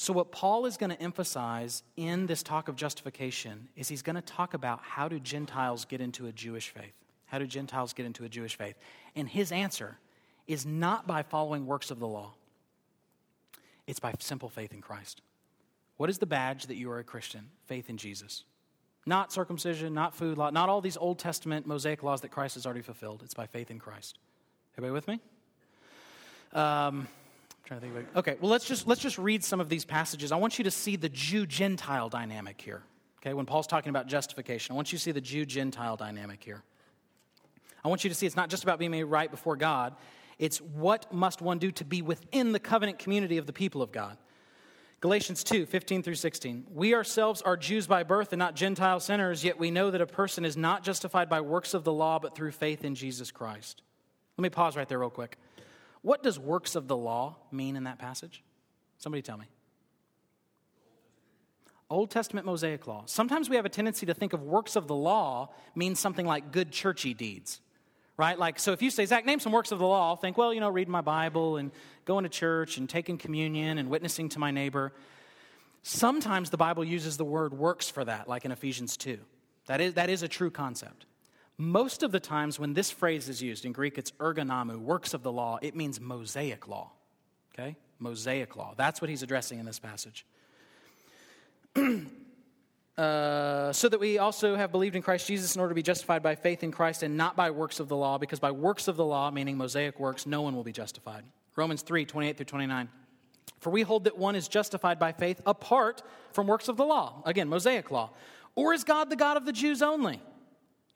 [0.00, 4.14] So, what Paul is going to emphasize in this talk of justification is he's going
[4.14, 6.94] to talk about how do Gentiles get into a Jewish faith?
[7.26, 8.76] How do Gentiles get into a Jewish faith?
[9.16, 9.98] And his answer
[10.46, 12.34] is not by following works of the law,
[13.88, 15.20] it's by simple faith in Christ.
[15.96, 17.48] What is the badge that you are a Christian?
[17.66, 18.44] Faith in Jesus.
[19.04, 22.66] Not circumcision, not food law, not all these Old Testament Mosaic laws that Christ has
[22.66, 23.22] already fulfilled.
[23.24, 24.16] It's by faith in Christ.
[24.76, 25.20] Everybody with me?
[26.52, 27.08] Um,
[27.68, 30.32] trying to think about, okay, well, let's just, let's just read some of these passages.
[30.32, 32.82] I want you to see the Jew Gentile dynamic here.
[33.20, 36.42] Okay, when Paul's talking about justification, I want you to see the Jew Gentile dynamic
[36.42, 36.62] here.
[37.84, 39.94] I want you to see it's not just about being made right before God,
[40.38, 43.92] it's what must one do to be within the covenant community of the people of
[43.92, 44.16] God.
[45.00, 46.68] Galatians 2 15 through 16.
[46.72, 50.06] We ourselves are Jews by birth and not Gentile sinners, yet we know that a
[50.06, 53.82] person is not justified by works of the law, but through faith in Jesus Christ.
[54.38, 55.36] Let me pause right there, real quick.
[56.02, 58.42] What does works of the law mean in that passage?
[58.98, 59.46] Somebody tell me.
[61.90, 63.04] Old Testament Mosaic law.
[63.06, 66.52] Sometimes we have a tendency to think of works of the law means something like
[66.52, 67.60] good churchy deeds,
[68.18, 68.38] right?
[68.38, 70.52] Like, so if you say, Zach, name some works of the law, I'll think, well,
[70.52, 71.70] you know, reading my Bible and
[72.04, 74.92] going to church and taking communion and witnessing to my neighbor.
[75.82, 79.18] Sometimes the Bible uses the word works for that, like in Ephesians 2.
[79.66, 81.06] That is, that is a true concept.
[81.58, 85.12] Most of the times when this phrase is used, in Greek it's erga nomou, works
[85.12, 86.92] of the law, it means Mosaic law.
[87.52, 87.76] Okay?
[87.98, 88.74] Mosaic law.
[88.76, 90.24] That's what he's addressing in this passage.
[92.96, 96.22] uh, so that we also have believed in Christ Jesus in order to be justified
[96.22, 98.96] by faith in Christ and not by works of the law, because by works of
[98.96, 101.24] the law, meaning Mosaic works, no one will be justified.
[101.56, 102.88] Romans 3 28 through 29.
[103.58, 107.22] For we hold that one is justified by faith apart from works of the law.
[107.26, 108.10] Again, Mosaic law.
[108.54, 110.20] Or is God the God of the Jews only?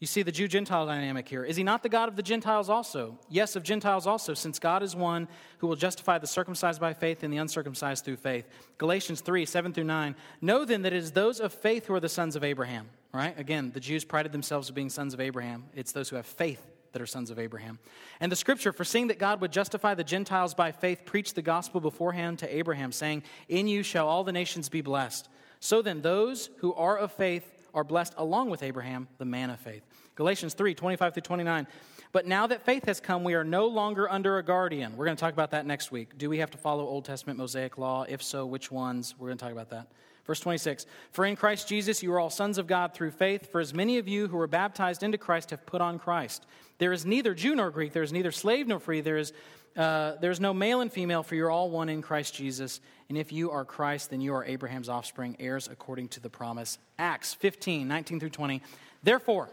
[0.02, 1.44] You see the Jew Gentile dynamic here.
[1.44, 3.16] Is he not the God of the Gentiles also?
[3.28, 5.28] Yes, of Gentiles also, since God is one
[5.58, 8.48] who will justify the circumcised by faith and the uncircumcised through faith.
[8.78, 10.16] Galatians 3 7 through 9.
[10.40, 12.88] Know then that it is those of faith who are the sons of Abraham.
[13.14, 13.38] Right?
[13.38, 15.66] Again, the Jews prided themselves of being sons of Abraham.
[15.72, 17.78] It's those who have faith that are sons of Abraham.
[18.18, 21.80] And the scripture, foreseeing that God would justify the Gentiles by faith, preached the gospel
[21.80, 25.28] beforehand to Abraham, saying, In you shall all the nations be blessed.
[25.60, 29.60] So then, those who are of faith are blessed along with Abraham, the man of
[29.60, 29.82] faith.
[30.14, 31.66] Galatians 3 25 through 29.
[32.12, 34.96] But now that faith has come, we are no longer under a guardian.
[34.96, 36.18] We're going to talk about that next week.
[36.18, 38.04] Do we have to follow Old Testament Mosaic law?
[38.06, 39.14] If so, which ones?
[39.18, 39.88] We're going to talk about that.
[40.26, 43.60] Verse 26 For in Christ Jesus you are all sons of God through faith, for
[43.60, 46.46] as many of you who were baptized into Christ have put on Christ.
[46.78, 49.32] There is neither Jew nor Greek, there is neither slave nor free, there is,
[49.76, 52.80] uh, there is no male and female, for you're all one in Christ Jesus.
[53.08, 56.78] And if you are Christ, then you are Abraham's offspring, heirs according to the promise.
[56.98, 58.62] Acts 15 19 through 20.
[59.02, 59.48] Therefore,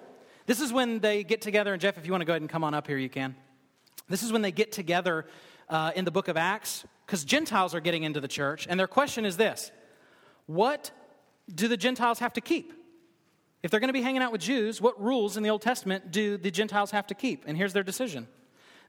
[0.50, 2.50] this is when they get together, and Jeff, if you want to go ahead and
[2.50, 3.36] come on up here, you can.
[4.08, 5.28] This is when they get together
[5.70, 8.88] uh, in the book of Acts, because Gentiles are getting into the church, and their
[8.88, 9.72] question is this
[10.48, 10.90] What
[11.54, 12.74] do the Gentiles have to keep?
[13.62, 16.10] If they're going to be hanging out with Jews, what rules in the Old Testament
[16.10, 17.44] do the Gentiles have to keep?
[17.46, 18.28] And here's their decision.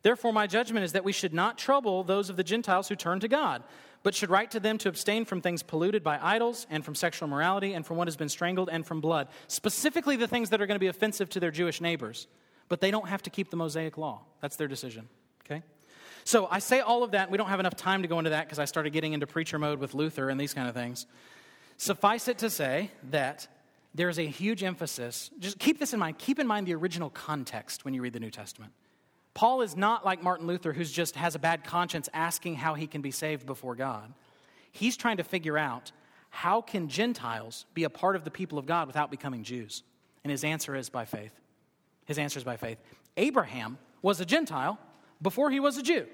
[0.01, 3.21] Therefore, my judgment is that we should not trouble those of the Gentiles who turn
[3.21, 3.63] to God
[4.03, 7.26] but should write to them to abstain from things polluted by idols and from sexual
[7.26, 9.28] immorality and from what has been strangled and from blood.
[9.46, 12.26] Specifically, the things that are going to be offensive to their Jewish neighbors.
[12.68, 14.22] But they don't have to keep the Mosaic law.
[14.40, 15.09] That's their decision.
[15.44, 15.62] Okay?
[16.24, 17.30] So I say all of that.
[17.30, 19.59] We don't have enough time to go into that because I started getting into preacher
[19.59, 21.07] mode with Luther and these kind of things.
[21.76, 23.48] Suffice it to say that
[23.94, 25.30] there's a huge emphasis.
[25.38, 26.18] Just keep this in mind.
[26.18, 28.72] Keep in mind the original context when you read the New Testament.
[29.41, 32.86] Paul is not like Martin Luther, who just has a bad conscience asking how he
[32.86, 34.12] can be saved before God.
[34.70, 35.93] He's trying to figure out
[36.28, 39.82] how can Gentiles be a part of the people of God without becoming Jews?
[40.24, 41.32] And his answer is by faith.
[42.05, 42.76] His answer is by faith.
[43.16, 44.78] Abraham was a Gentile
[45.22, 46.07] before he was a Jew,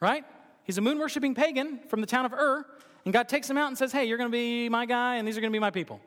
[0.00, 0.24] right?
[0.64, 2.66] He's a moon worshiping pagan from the town of Ur,
[3.04, 5.28] and God takes him out and says, Hey, you're going to be my guy, and
[5.28, 6.00] these are going to be my people.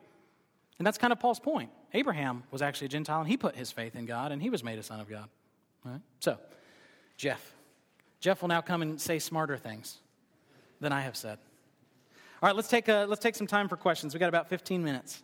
[0.78, 1.70] And that's kind of Paul's point.
[1.94, 4.62] Abraham was actually a Gentile, and he put his faith in God, and he was
[4.62, 5.30] made a son of God.
[5.84, 6.00] Right?
[6.20, 6.38] So,
[7.16, 7.52] Jeff.
[8.20, 9.98] Jeff will now come and say smarter things
[10.80, 11.38] than I have said.
[12.42, 14.14] All right, let's take, a, let's take some time for questions.
[14.14, 15.22] we got about 15 minutes.